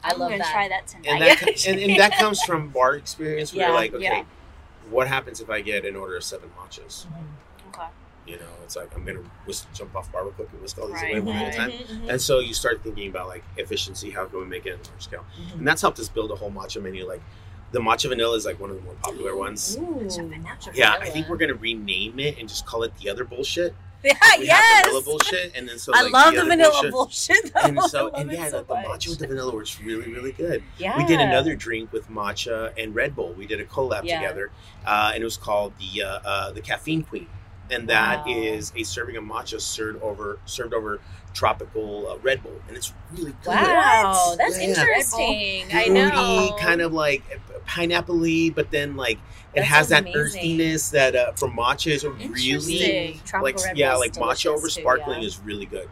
[0.03, 0.51] I I'm love gonna that.
[0.51, 1.07] try that tonight.
[1.09, 3.53] and that co- and, and that comes from bar experience.
[3.53, 4.23] Where Yeah, you're like, okay, yeah.
[4.89, 7.05] what happens if I get an order of seven matchas?
[7.69, 7.87] okay.
[8.25, 11.01] You know, it's like I'm gonna whisk, jump off barbecue cook and whisk all these
[11.01, 11.55] Right, away one at a right.
[11.55, 11.71] time.
[11.71, 14.11] Mhm, And so you start thinking about like efficiency.
[14.11, 15.25] How can we make it on a large scale?
[15.41, 15.59] mhm.
[15.59, 17.07] And that's helped us build a whole matcha menu.
[17.07, 17.21] Like
[17.71, 19.77] the matcha vanilla is like one of the more popular ones.
[19.77, 20.07] Ooh.
[20.73, 23.73] Yeah, I think we're gonna rename it and just call it the other bullshit.
[24.03, 24.85] Yeah, We yes.
[24.85, 26.91] vanilla bullshit, and then so I love the the, vanilla bullshit.
[26.91, 27.53] bullshit.
[27.53, 27.59] though.
[27.61, 30.63] and so and yeah, so the, the matcha with the vanilla works really really good.
[30.77, 30.97] Yeah.
[30.97, 33.33] We did another drink with matcha and Red Bull.
[33.33, 34.19] We did a collab Yeah.
[34.21, 34.51] together,
[34.85, 37.27] uh, and it was called the uh, uh, the Caffeine Queen,
[37.71, 38.33] and that Wow.
[38.33, 40.99] is a serving of matcha served over served over
[41.33, 43.47] tropical uh, Red Bull, and it's really good.
[43.49, 44.69] Wow, that's Yeah.
[44.69, 45.65] interesting.
[45.73, 46.55] I Fruity, know.
[46.59, 47.23] kind of like
[47.65, 49.17] pineapple-y, but then like
[49.53, 50.19] it That has that amazing.
[50.21, 54.67] earthiness that uh, from matcha is really Tropical like Red yeah, like matcha delicious over
[54.67, 55.27] too, sparkling yeah.
[55.27, 55.89] is really good.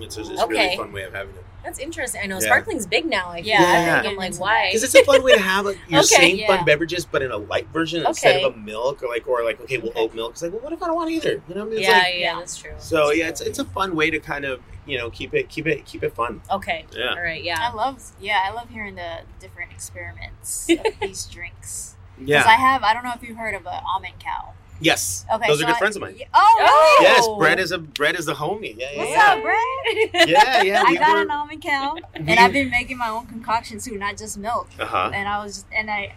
[0.00, 1.44] It's, it's, it's a really fun way of having it.
[1.64, 2.20] That's interesting.
[2.22, 2.46] I know Yeah.
[2.46, 3.28] sparkling's big now.
[3.30, 3.60] I Yeah.
[3.62, 3.98] Yeah.
[3.98, 4.68] I think I'm like, why?
[4.68, 6.46] Because it's a fun way to have like, your Okay, same yeah.
[6.48, 9.60] fun beverages, but in a light version instead of a milk or like or like
[9.62, 10.00] okay, well Okay.
[10.00, 10.32] oat milk.
[10.32, 11.42] It's like well, what if I don't want either?
[11.48, 11.78] You know, what I mean?
[11.78, 12.72] It's yeah, like- yeah, that's true.
[12.78, 13.30] So That's yeah, true.
[13.30, 16.02] it's it's a fun way to kind of you know keep it keep it keep
[16.02, 16.42] it fun.
[16.50, 16.84] okay.
[16.96, 17.10] Yeah.
[17.10, 17.42] All right.
[17.42, 17.58] Yeah.
[17.60, 21.96] I love, yeah, I love hearing the different experiments of these drinks.
[22.16, 22.44] Because Yeah.
[22.46, 24.52] I have, I don't know if you've heard of a almond cow.
[24.80, 25.24] Yes.
[25.32, 26.16] Okay, Those so are good I- friends of mine.
[26.18, 27.08] Yeah- Oh, really?
[27.08, 28.76] Yes, Brett is a Brett is the homie.
[28.76, 28.98] Yeah, yeah.
[28.98, 29.32] What's yeah.
[29.32, 30.28] up, Brett?
[30.28, 30.82] Yeah, yeah.
[30.86, 33.78] I we got were- an almond cow, and we- I've been making my own concoction
[33.80, 34.68] too, not just milk.
[34.78, 35.10] Uh-huh.
[35.14, 36.14] And I was, and I,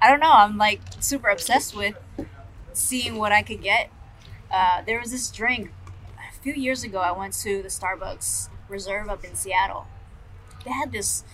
[0.00, 1.94] I don't know, I'm like super obsessed with
[2.72, 3.90] seeing what I could get.
[4.50, 5.70] Uh, there was this drink
[6.18, 6.98] a few years ago.
[7.00, 9.86] I went to the Starbucks Reserve up in Seattle.
[10.64, 11.24] They had this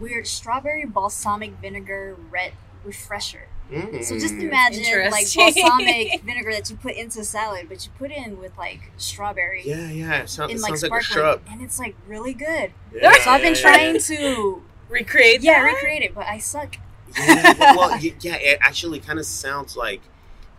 [0.00, 2.52] weird strawberry balsamic vinegar red
[2.84, 3.48] refresher.
[3.72, 4.04] Mm.
[4.04, 8.38] So just imagine like balsamic vinegar that you put into salad, but you put in
[8.38, 10.22] with like strawberry Yeah, yeah.
[10.22, 11.40] It, sound, in it like sounds like a shrub.
[11.50, 12.72] and it's like really good.
[12.94, 14.00] Yeah, so I've been yeah, trying yeah.
[14.00, 15.42] to Recreate.
[15.42, 15.72] yeah that?
[15.72, 16.76] recreate it, but I suck.
[17.18, 20.02] Yeah, well, y- yeah, it actually kind of sounds like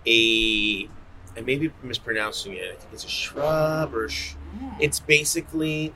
[0.07, 0.89] a.
[1.37, 2.63] I may be mispronouncing it.
[2.71, 4.09] I think it's a shrub or.
[4.09, 4.33] Sh-
[4.79, 5.93] it's basically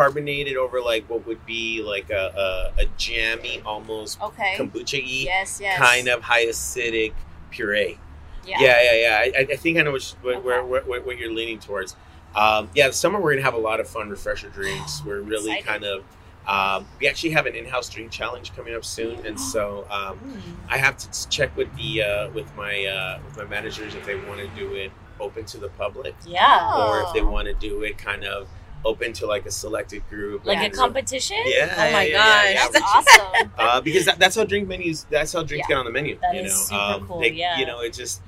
[0.00, 4.54] carbonated over like what would be like a, a, a jammy, almost Okay.
[4.58, 5.78] kombucha y Yes, yes.
[5.78, 7.14] kind of high acidic
[7.50, 7.98] puree.
[8.46, 8.58] Yeah.
[8.60, 8.94] Yeah, yeah,
[9.24, 9.38] yeah.
[9.40, 10.46] I, I think I know which, what, Okay.
[10.46, 11.96] where, where, what you're leaning towards.
[12.34, 15.02] Um, yeah, summer we're gonna have a lot of fun refresher drinks.
[15.04, 16.04] We're really kind of.
[16.46, 20.40] Um, we actually have an in-house drink challenge coming up soon, and so um, Mm.
[20.68, 24.14] I have to check with the uh, with my uh, with my managers if they
[24.14, 26.70] want to do it open to the public Yeah.
[26.86, 28.46] or if they want to do it kind of
[28.86, 31.36] open to like a selected group, Like a competition?
[31.44, 32.54] Yeah, Oh my yeah, yeah, gosh.
[32.54, 32.68] yeah.
[32.72, 33.52] That's awesome.
[33.58, 35.04] uh, because that, that's how drink menus.
[35.10, 35.74] That's how drinks Yeah.
[35.74, 36.18] get on the menu.
[36.20, 37.58] That you is know, super um, cool, they- yeah.
[37.58, 38.22] You know, it's just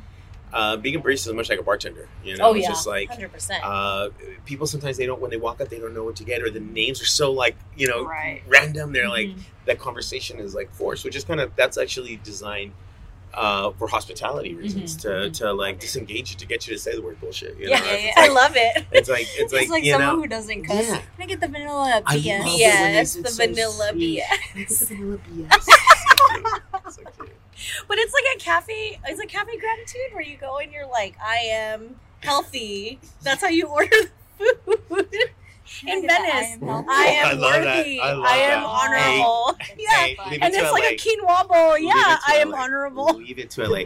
[0.52, 2.08] uh, being a barista is much like a bartender.
[2.24, 3.62] You know, Oh it's yeah, just like hundred percent.
[3.64, 4.08] uh,
[4.46, 6.50] people sometimes they don't when they walk up they don't know what to get or
[6.50, 8.42] the names are so like you know Right.
[8.48, 8.92] random.
[8.92, 9.40] They're like Mhm.
[9.66, 12.72] that conversation is like forced, which is kind of that's actually designed.
[13.34, 15.32] Uh, for hospitality reasons, Mhm, to, mhm.
[15.38, 17.56] to like disengage you, to get you to say the word bullshit.
[17.58, 17.86] You yeah, know?
[17.86, 18.12] yeah, yeah.
[18.16, 18.86] I love it.
[18.90, 20.86] It's like it's It's like, like, someone know, who doesn't cuss.
[20.88, 20.96] Yeah.
[20.96, 22.14] Can I get the vanilla BS?
[22.14, 23.92] love it when Yes, it's- the so vanilla.
[23.92, 24.78] BS.
[24.78, 25.68] The vanilla BS.
[26.86, 27.16] It's so cute.
[27.16, 27.24] So.
[27.86, 28.98] But it's like a cafe.
[29.06, 32.98] It's a cafe gratitude where you go and you're like, I am healthy.
[33.22, 33.90] That's how you order
[34.38, 34.58] the
[34.88, 35.08] food.
[35.80, 36.86] Can I In get the I Venice.
[36.88, 37.76] I am I love that.
[37.78, 38.00] worthy.
[38.00, 38.66] I I am that.
[38.66, 39.58] honorable.
[39.78, 39.90] yeah.
[39.90, 41.78] Hey, leave it And to it's like a quinoa bowl.
[41.78, 42.58] Yeah, I am LA.
[42.62, 43.04] honorable.
[43.16, 43.80] Leave it to LA.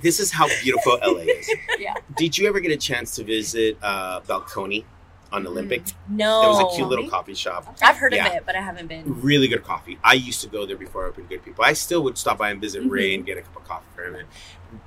[0.00, 1.50] This is how beautiful LA is.
[1.78, 1.94] Yeah.
[2.16, 4.84] Did you ever get a chance to visit uh, Balconi
[5.32, 5.82] on Olympic?
[6.08, 6.42] No.
[6.42, 7.76] It was a cute little coffee shop.
[7.82, 8.26] I've heard Yeah.
[8.28, 9.20] of it, but I haven't been.
[9.22, 9.98] Really good coffee.
[10.04, 11.64] I used to go there before I opened Good People.
[11.64, 13.14] I still would stop by and visit Ray Mhm.
[13.16, 14.26] and get a cup of coffee for him.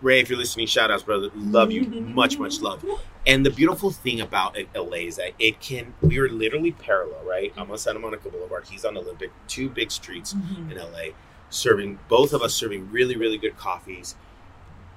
[0.02, 1.30] Ray, if you're listening, shout outs, brother.
[1.36, 1.84] Love you.
[1.84, 2.84] much, much love.
[3.28, 7.54] And the beautiful thing about LA is that it can, we are literally parallel, right?
[7.58, 8.66] I'm on Santa Monica Boulevard.
[8.70, 10.72] He's on Olympic, two big streets Mhm.
[10.72, 11.14] in LA,
[11.50, 14.16] serving, both of us serving really, really good coffees.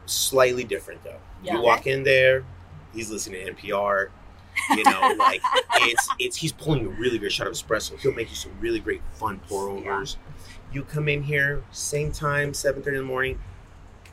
[0.07, 1.21] Slightly different though.
[1.43, 1.55] Yeah.
[1.57, 2.45] You walk in there,
[2.95, 4.09] he's listening to NPR.
[4.71, 5.41] You know, like
[5.75, 7.99] it's it's he's pulling a really good shot of espresso.
[7.99, 10.17] He'll make you some really great fun pour overs.
[10.73, 13.39] You come in here, same time, seven thirty in the morning.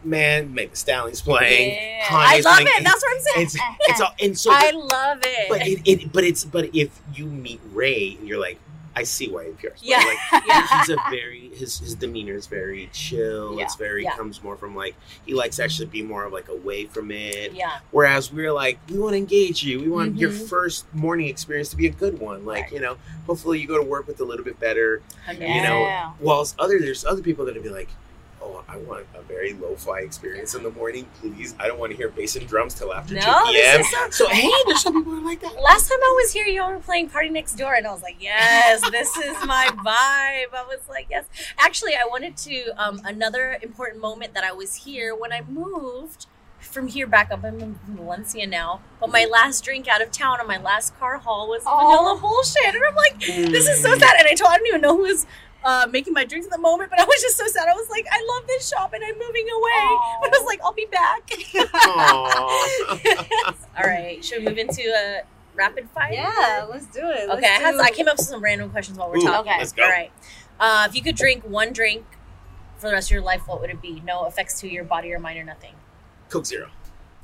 [0.06, 1.72] Man, the Stallions playing.
[1.72, 2.08] Yeah.
[2.12, 2.68] I love playing.
[2.78, 2.84] it.
[2.84, 3.46] That's what I'm saying.
[3.48, 3.58] It's
[3.90, 5.50] it's all, and so I love it.
[5.50, 8.60] but it, it but it's but if you meet Ray and you're like,
[8.98, 9.74] I see why NPR.
[9.82, 9.98] Yeah.
[9.98, 10.80] Like, yeah.
[10.80, 13.58] he's a very his his demeanor is very chill.
[13.58, 13.64] Yeah.
[13.64, 14.16] It's very Yeah.
[14.16, 14.96] comes more from like
[15.26, 17.54] he likes to actually be more of like away from it.
[17.54, 17.80] Yeah.
[17.92, 19.80] Whereas we're like, we want to engage you.
[19.82, 20.48] We want your Mhm.
[20.48, 22.46] first morning experience to be a good one.
[22.46, 22.74] Like, Right.
[22.74, 22.96] you know,
[23.26, 25.02] hopefully you go to work with a little bit better.
[25.26, 26.14] Hundred You know.
[26.22, 27.90] Whilst other there's other people that'll be like,
[28.46, 31.56] Oh, I want a very lo-fi experience in the morning, please.
[31.60, 33.84] I don't want to hear bass and drums till after No, 2 p.m.
[33.84, 35.60] so- So hey, there's some people who are like that.
[35.60, 38.18] Last time I was here, y'all were playing Party Next Door, and I was like,
[38.20, 41.26] "Yes, this is my vibe." I was like, "Yes."
[41.58, 42.70] Actually, I wanted to.
[42.78, 46.28] Um, another important moment that I was here when I moved
[46.60, 47.44] from here back up.
[47.44, 51.18] I'm in Valencia now, but my last drink out of town on my last car
[51.18, 51.78] haul was Oh.
[51.78, 54.82] vanilla bullshit, and I'm like, "This is so sad." And I told I don't even
[54.82, 55.26] know who was.
[55.66, 57.68] Uh, making my drinks at the moment, but I was just so sad.
[57.68, 59.72] I was like, I love this shop and I'm moving away.
[59.90, 60.18] Aw.
[60.22, 61.28] But I was like, I'll be back.
[63.78, 65.22] All right, should we move into a
[65.56, 66.14] rapid fire?
[66.14, 67.28] Yeah, let's do it.
[67.28, 69.22] Let's Okay, I, have, do- I came up with some random questions while we're Ooh,
[69.22, 69.50] talking.
[69.52, 69.58] Okay.
[69.60, 69.84] Let's go.
[69.84, 70.12] All right.
[70.60, 72.06] Uh, if you could drink one drink
[72.78, 74.02] for the rest of your life, what would it be?
[74.06, 75.74] No effects to your body or mind or nothing.
[76.30, 76.70] Coke Zero.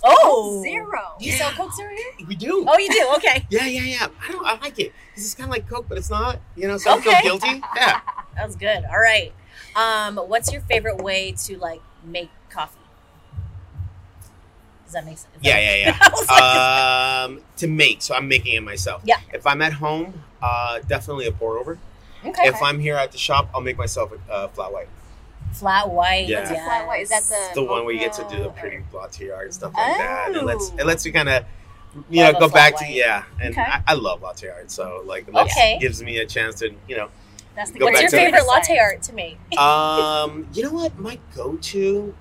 [0.03, 0.99] Oh, zero.
[1.19, 2.27] Do you sell Coke Zero here?
[2.27, 2.65] We do.
[2.67, 3.07] Oh, you do.
[3.17, 4.07] Okay, Yeah, yeah, yeah.
[4.27, 4.43] I don't.
[4.45, 4.93] I like it.
[5.13, 6.39] 'Cause It's kind of like Coke, but it's not.
[6.55, 7.21] You know, so I Okay.
[7.21, 7.61] feel guilty.
[7.75, 8.01] Yeah.
[8.35, 8.83] That was good.
[8.85, 9.33] All right.
[9.75, 12.77] Um, what's your favorite way to like make coffee?
[14.85, 15.33] Does that make sense?
[15.37, 15.97] Is Yeah, that- yeah, yeah.
[16.29, 19.01] I like, um, to make, so I'm making it myself.
[19.05, 19.17] Yeah.
[19.33, 21.77] If I'm at home, uh, definitely a pour over.
[22.25, 22.47] okay.
[22.47, 24.89] If I'm here at the shop, I'll make myself a uh, flat white.
[25.53, 26.27] Flat white.
[26.27, 26.39] Yeah.
[26.39, 27.01] What's a flat white?
[27.03, 28.99] Is that It's the the one where you get to do the mocha pretty or-
[29.01, 30.27] latte art and stuff like that.
[30.27, 30.77] And it lets Oh.
[30.79, 31.45] it lets you kind of
[32.09, 33.23] you Love know go flat back to yeah.
[33.41, 33.61] And Okay.
[33.61, 35.77] I, I love latte art, so like it Okay.
[35.81, 37.09] gives me a chance to you know
[37.55, 39.37] That's the Go What's your favorite latte art to make?
[39.57, 40.97] um, you know what?
[40.97, 42.15] My go-to,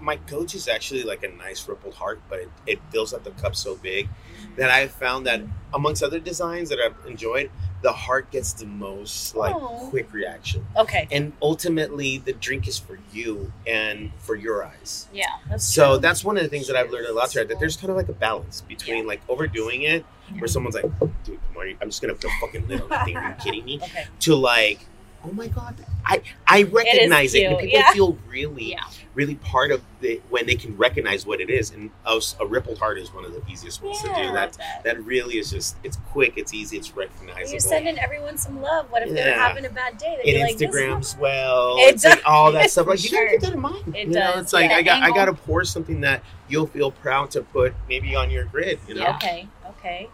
[0.00, 3.30] my go-to is actually like a nice rippled heart, but it, it fills up the
[3.32, 4.08] cup so big
[4.56, 5.42] that I found that
[5.72, 7.50] amongst other designs that I've enjoyed,
[7.84, 9.86] the heart gets the most like Oh.
[9.90, 11.06] quick reaction, Okay.
[11.12, 15.06] and ultimately the drink is for you and for your eyes.
[15.12, 15.26] Yeah.
[15.50, 15.98] That's So true.
[16.00, 17.44] that's one of the things that I've learned a lot here.
[17.44, 20.04] That there's kind of like a balance between like overdoing it,
[20.38, 20.86] where someone's like,
[21.24, 23.16] "Dude, come on, I'm just gonna fucking lid on the thing.
[23.18, 24.06] Are you kidding me?" Okay.
[24.20, 24.80] to like,
[25.24, 27.92] oh my god, I I recognize it, and people yeah.
[27.92, 28.84] feel really Yeah.
[29.14, 31.70] really part of the when they can recognize what it is.
[31.70, 34.32] And a, a rippled heart is one of the easiest ones to do.
[34.32, 37.50] That that really is just it's quick, it's easy, it's recognizable.
[37.50, 38.90] You're sending everyone some love.
[38.90, 40.18] What if they're having a bad day?
[40.24, 42.22] They'd it be like, Instagrams well, It it's like does.
[42.26, 42.86] all that stuff.
[42.86, 43.24] Like you Sure.
[43.24, 43.96] gotta keep that in mind.
[43.96, 44.76] It you know, does, it's like yeah.
[44.76, 48.44] I got I gotta pour something that you'll feel proud to put maybe on your
[48.44, 48.78] grid.
[48.88, 49.16] You know, Yeah.
[49.16, 50.08] Okay, okay.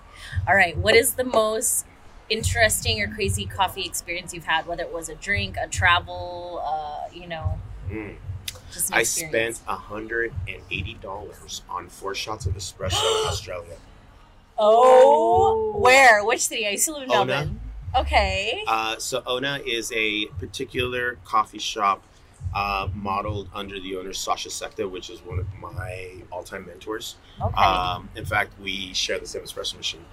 [0.46, 0.76] All right.
[0.76, 1.86] What is the most
[2.30, 4.66] interesting or crazy coffee experience you've had?
[4.66, 7.58] Whether it was a drink, a travel, uh, you know,
[7.90, 8.16] Mm.
[8.72, 9.58] just I experience.
[9.58, 13.76] spent hundred and eighty dollars on four shots of espresso in Australia.
[14.58, 16.24] Oh, where?
[16.24, 16.66] Which city?
[16.66, 17.24] I used to live in Ona.
[17.26, 17.60] Melbourne.
[17.96, 18.62] Okay.
[18.68, 22.02] Uh, so Ona is a particular coffee shop
[22.54, 27.16] uh, modeled under the owner Sasa Sestic, which is one of my all-time mentors.
[27.40, 27.54] Okay.
[27.62, 30.04] Um, in fact, we share the same espresso machine.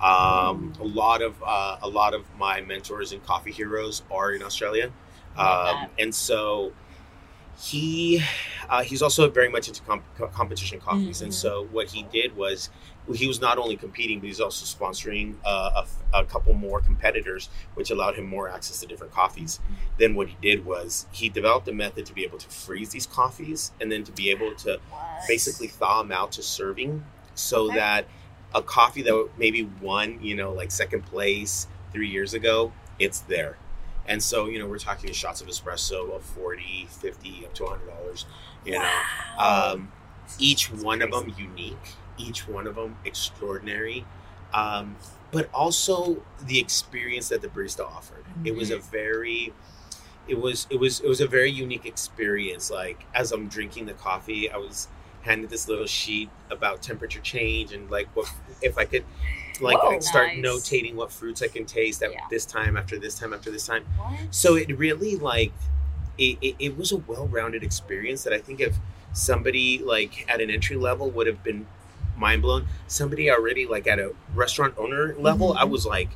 [0.00, 4.42] Um, a lot of uh, a lot of my mentors and coffee heroes are in
[4.42, 4.92] Australia,
[5.36, 6.72] um, and so
[7.58, 8.22] he
[8.68, 11.22] uh, he's also very much into comp- competition coffees.
[11.22, 11.34] And Mhm.
[11.34, 12.68] so what he did was
[13.14, 15.82] he was not only competing, but he's also sponsoring uh,
[16.12, 19.60] a, a couple more competitors, which allowed him more access to different coffees.
[19.98, 23.06] Then what he did was he developed a method to be able to freeze these
[23.06, 25.02] coffees and then to be able to What?
[25.28, 27.04] basically thaw them out to serving
[27.34, 27.76] so Okay.
[27.76, 28.06] that
[28.54, 33.56] a coffee that maybe won, you know, like second place three years ago, it's there.
[34.08, 38.24] And so, you know, we're talking shots of espresso of 40, 50, up to $100,
[38.64, 38.90] you know.
[39.38, 39.92] Um,
[40.38, 41.76] each one of them unique,
[42.18, 44.04] each one of them extraordinary,
[44.54, 44.96] um,
[45.32, 48.24] but also the experience that the barista offered.
[48.44, 49.52] It was a very,
[50.28, 52.70] it was it was it was a very unique experience.
[52.70, 54.88] Like as I'm drinking the coffee, I was
[55.22, 58.30] handed this little sheet about temperature change and like what
[58.62, 59.04] if I could
[59.60, 59.98] like Whoa.
[59.98, 60.44] Start Nice.
[60.44, 62.20] notating what fruits I can taste at Yeah.
[62.30, 64.32] this time after this time after this time What?
[64.32, 65.52] so it really like
[66.16, 68.76] it, it, it was a well-rounded experience that i think if
[69.14, 71.66] somebody like at an entry level would have been
[72.16, 75.70] mind blown somebody already like at a restaurant owner level i Mhm.
[75.70, 76.10] was like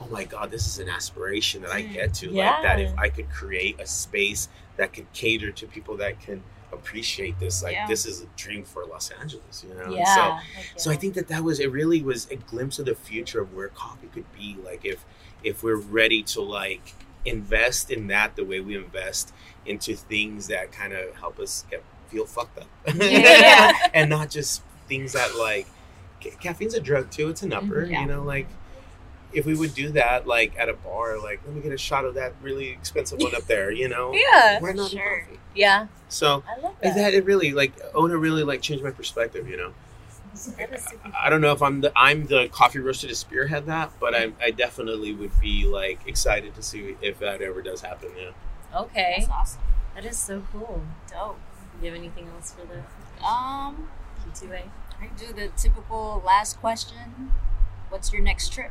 [0.00, 1.92] oh my god this is an aspiration that i Mm.
[1.92, 5.96] get to like that if i could create a space that could cater to people
[5.98, 6.42] that can
[6.72, 7.86] appreciate this like Yeah.
[7.86, 10.14] this is a dream for los angeles you know yeah.
[10.14, 10.42] so Like,
[10.76, 11.70] so I think that that was it.
[11.70, 14.56] Really was a glimpse of the future of where coffee could be.
[14.64, 15.04] Like if
[15.44, 16.94] if we're ready to like
[17.26, 19.32] invest in that the way we invest
[19.66, 23.72] into things that kind of help us get feel fucked up, Yeah.
[23.94, 25.66] and not just things that like
[26.22, 27.28] ca- caffeine's a drug too.
[27.28, 27.90] It's an upper, Mhm.
[27.90, 28.00] Yeah.
[28.02, 28.46] you know, like.
[29.34, 32.04] If we would do that, like at a bar, like let me get a shot
[32.04, 34.12] of that really expensive one up there, you know?
[34.14, 34.60] Yeah.
[34.60, 35.20] Why not Sure.
[35.24, 35.40] coffee?
[35.54, 35.86] Yeah.
[36.10, 36.94] So I love that.
[36.96, 37.14] that.
[37.14, 39.72] it really like Ona really like changed my perspective, you know.
[40.58, 43.64] That is super I don't know if I'm the I'm the coffee roaster to spearhead
[43.64, 47.80] that, but I, I definitely would be like excited to see if that ever does
[47.80, 48.10] happen.
[48.14, 48.32] Yeah.
[48.82, 49.14] Okay.
[49.20, 49.62] That's awesome.
[49.94, 50.82] That is so cool.
[51.10, 51.38] Dope.
[51.80, 53.88] Do you have anything else for the Um,
[54.26, 54.62] Q2A?
[55.00, 57.32] I do the typical last question.
[57.88, 58.70] What's your next trip?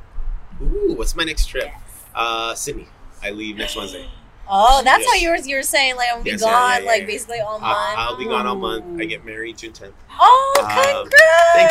[0.61, 1.69] Ooh, what's my next trip?
[2.15, 2.87] Uh, Sydney.
[3.23, 4.07] I leave next Wednesday.
[4.53, 5.07] Oh, that's Yes.
[5.07, 7.07] why you were you were saying like I'm be Yes, yeah, gone yeah, yeah, like
[7.07, 7.63] basically all month.
[7.63, 8.99] I, I'll be gone all month.
[8.99, 9.93] I get married June 10th.
[10.19, 11.15] Oh, Um, congrats!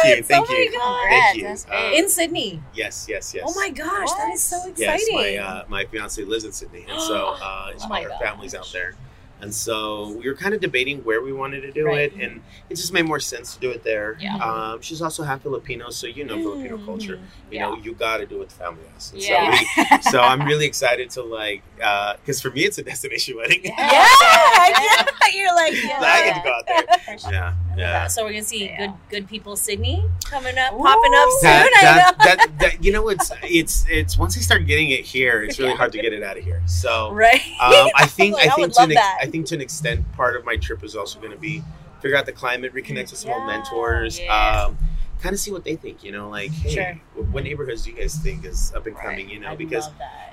[0.03, 0.71] thank you, thank oh you.
[0.71, 1.01] my god!
[1.35, 1.79] Congrats, Thank you.
[1.87, 1.99] Uh, big.
[2.05, 2.63] In Sydney.
[2.73, 3.45] Yes, yes, yes.
[3.47, 5.07] Oh my gosh, that is so exciting.
[5.11, 8.21] Yes, my uh, my fiance lives in Sydney, and so uh, Oh my our gosh.
[8.23, 8.95] family's out there.
[9.43, 12.13] And so we were kind of debating where we wanted to do Right.
[12.13, 14.17] it, and it just made more sense to do it there.
[14.21, 14.37] Yeah.
[14.37, 16.85] Um, she's also half Filipino, so you know Filipino Mm.
[16.85, 17.15] culture.
[17.51, 17.63] You Yeah.
[17.71, 18.83] know, you got to do what the family.
[18.87, 19.57] And Yeah.
[19.57, 23.61] So, we, so I'm really excited to like, because for me it's a destination wedding.
[23.65, 23.75] Yeah.
[23.79, 25.05] Yeah, yeah.
[25.35, 25.99] You're like, yeah.
[26.01, 27.19] I get to go out there.
[27.19, 27.33] Sure.
[27.33, 28.07] Yeah, yeah.
[28.07, 28.79] So we're gonna see Yeah.
[28.87, 30.79] good good people Sydney coming up, Ooh.
[30.83, 31.51] popping up soon.
[31.51, 32.25] That, I that, know.
[32.25, 35.71] that, that, you know, it's it's it's once they start getting it here, it's really
[35.73, 35.77] Yeah.
[35.77, 36.63] hard to get it out of here.
[36.67, 37.41] So right.
[37.61, 39.19] um, I think Like, I I think to an, that.
[39.23, 41.63] I think to an extent, part of my trip is also going to be
[42.01, 43.47] figure out the climate, reconnect with some old Yeah.
[43.59, 44.63] mentors, Yeah.
[44.67, 44.79] um,
[45.21, 46.03] kind of see what they think.
[46.03, 47.25] You know, like hey, Sure.
[47.33, 49.05] what neighborhoods do you guys think is up and Right.
[49.05, 49.29] coming?
[49.31, 49.89] You know, I because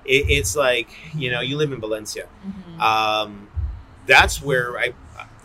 [0.05, 2.27] it, it's like you know you live in Valencia.
[2.47, 2.79] Mhm.
[2.81, 3.47] Um,
[4.05, 4.93] that's where I.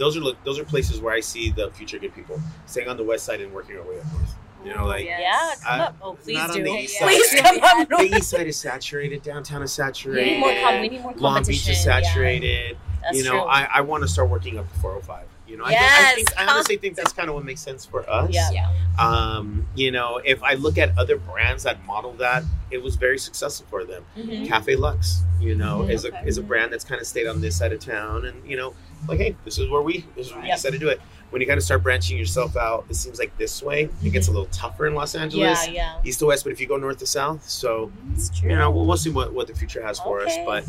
[0.03, 3.05] Those are those are places where I see the future good people staying on the
[3.05, 4.34] west side and working our way up north.
[4.64, 5.20] You know, like Yeah.
[5.20, 5.96] yeah, come I- up.
[6.03, 6.62] Oh, please not on do.
[6.64, 7.07] the east side.
[7.09, 7.88] Please come up.
[7.88, 10.30] the east side is saturated, downtown is We saturated.
[10.32, 10.55] need more.
[10.61, 11.42] Com- we need more Long.
[11.44, 12.00] Beach is yeah.
[12.03, 12.76] saturated.
[13.03, 13.40] That's you know, true.
[13.42, 15.26] I, I want to start working up to 405.
[15.47, 17.61] You know, I, Yes, think, I, think, I honestly think that's kind of what makes
[17.61, 18.30] sense for us.
[18.32, 18.51] Yeah.
[18.53, 18.70] Yeah.
[18.99, 23.18] Um, you know, if I look at other brands that model that, it was very
[23.18, 24.05] successful for them.
[24.16, 24.47] Mhm.
[24.49, 25.90] Caffe Luxxe, you know, Mhm.
[25.90, 26.22] is a Okay.
[26.26, 28.72] is a brand that's kind of stayed on this side of town, and you know,
[29.09, 31.01] like, hey, this is where we this is where we decided to do it.
[31.30, 34.28] When you kind of start branching yourself out, it seems like this way it gets
[34.28, 35.95] a little tougher in Los Angeles, Yeah, yeah.
[36.05, 36.45] east to west.
[36.45, 37.90] But if you go north to south, so
[38.38, 38.51] true.
[38.51, 40.34] you know, we'll, we'll see what, what the future has for us.
[40.47, 40.64] But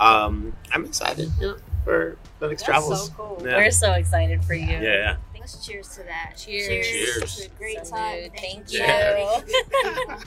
[0.00, 1.56] um, I'm excited you know,
[1.86, 3.06] for the next That's travels.
[3.06, 3.42] so cool.
[3.46, 3.56] Yeah.
[3.58, 4.66] We're so excited for you.
[4.66, 5.16] Yeah, yeah.
[5.38, 6.34] Let's cheers to that.
[6.36, 6.66] Cheers.
[6.66, 7.36] Cheers.
[7.36, 7.90] To a great Salud.
[7.90, 8.30] time.
[8.36, 8.80] Thank you.
[8.80, 10.20] Yeah.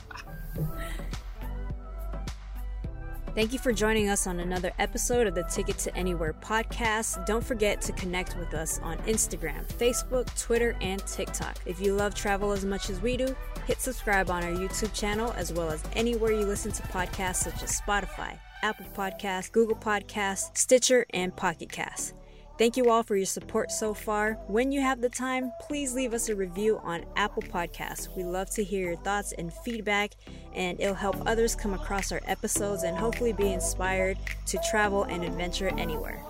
[3.34, 7.24] Thank you for joining us on another episode of the Ticket to Anywhere podcast.
[7.26, 11.56] Don't forget to connect with us on Instagram, Facebook, Twitter, and TikTok.
[11.64, 13.36] If you love travel as much as we do,
[13.66, 17.62] hit subscribe on our YouTube channel as well as anywhere you listen to podcasts such
[17.62, 22.14] as Spotify, Apple Podcasts, Google Podcasts, Stitcher, and Pocket Casts.
[22.58, 24.34] Thank you all for your support so far.
[24.46, 28.14] When you have the time, please leave us a review on Apple Podcasts.
[28.14, 30.12] We love to hear your thoughts and feedback,
[30.54, 35.24] and it'll help others come across our episodes and hopefully be inspired to travel and
[35.24, 36.22] adventure anywhere.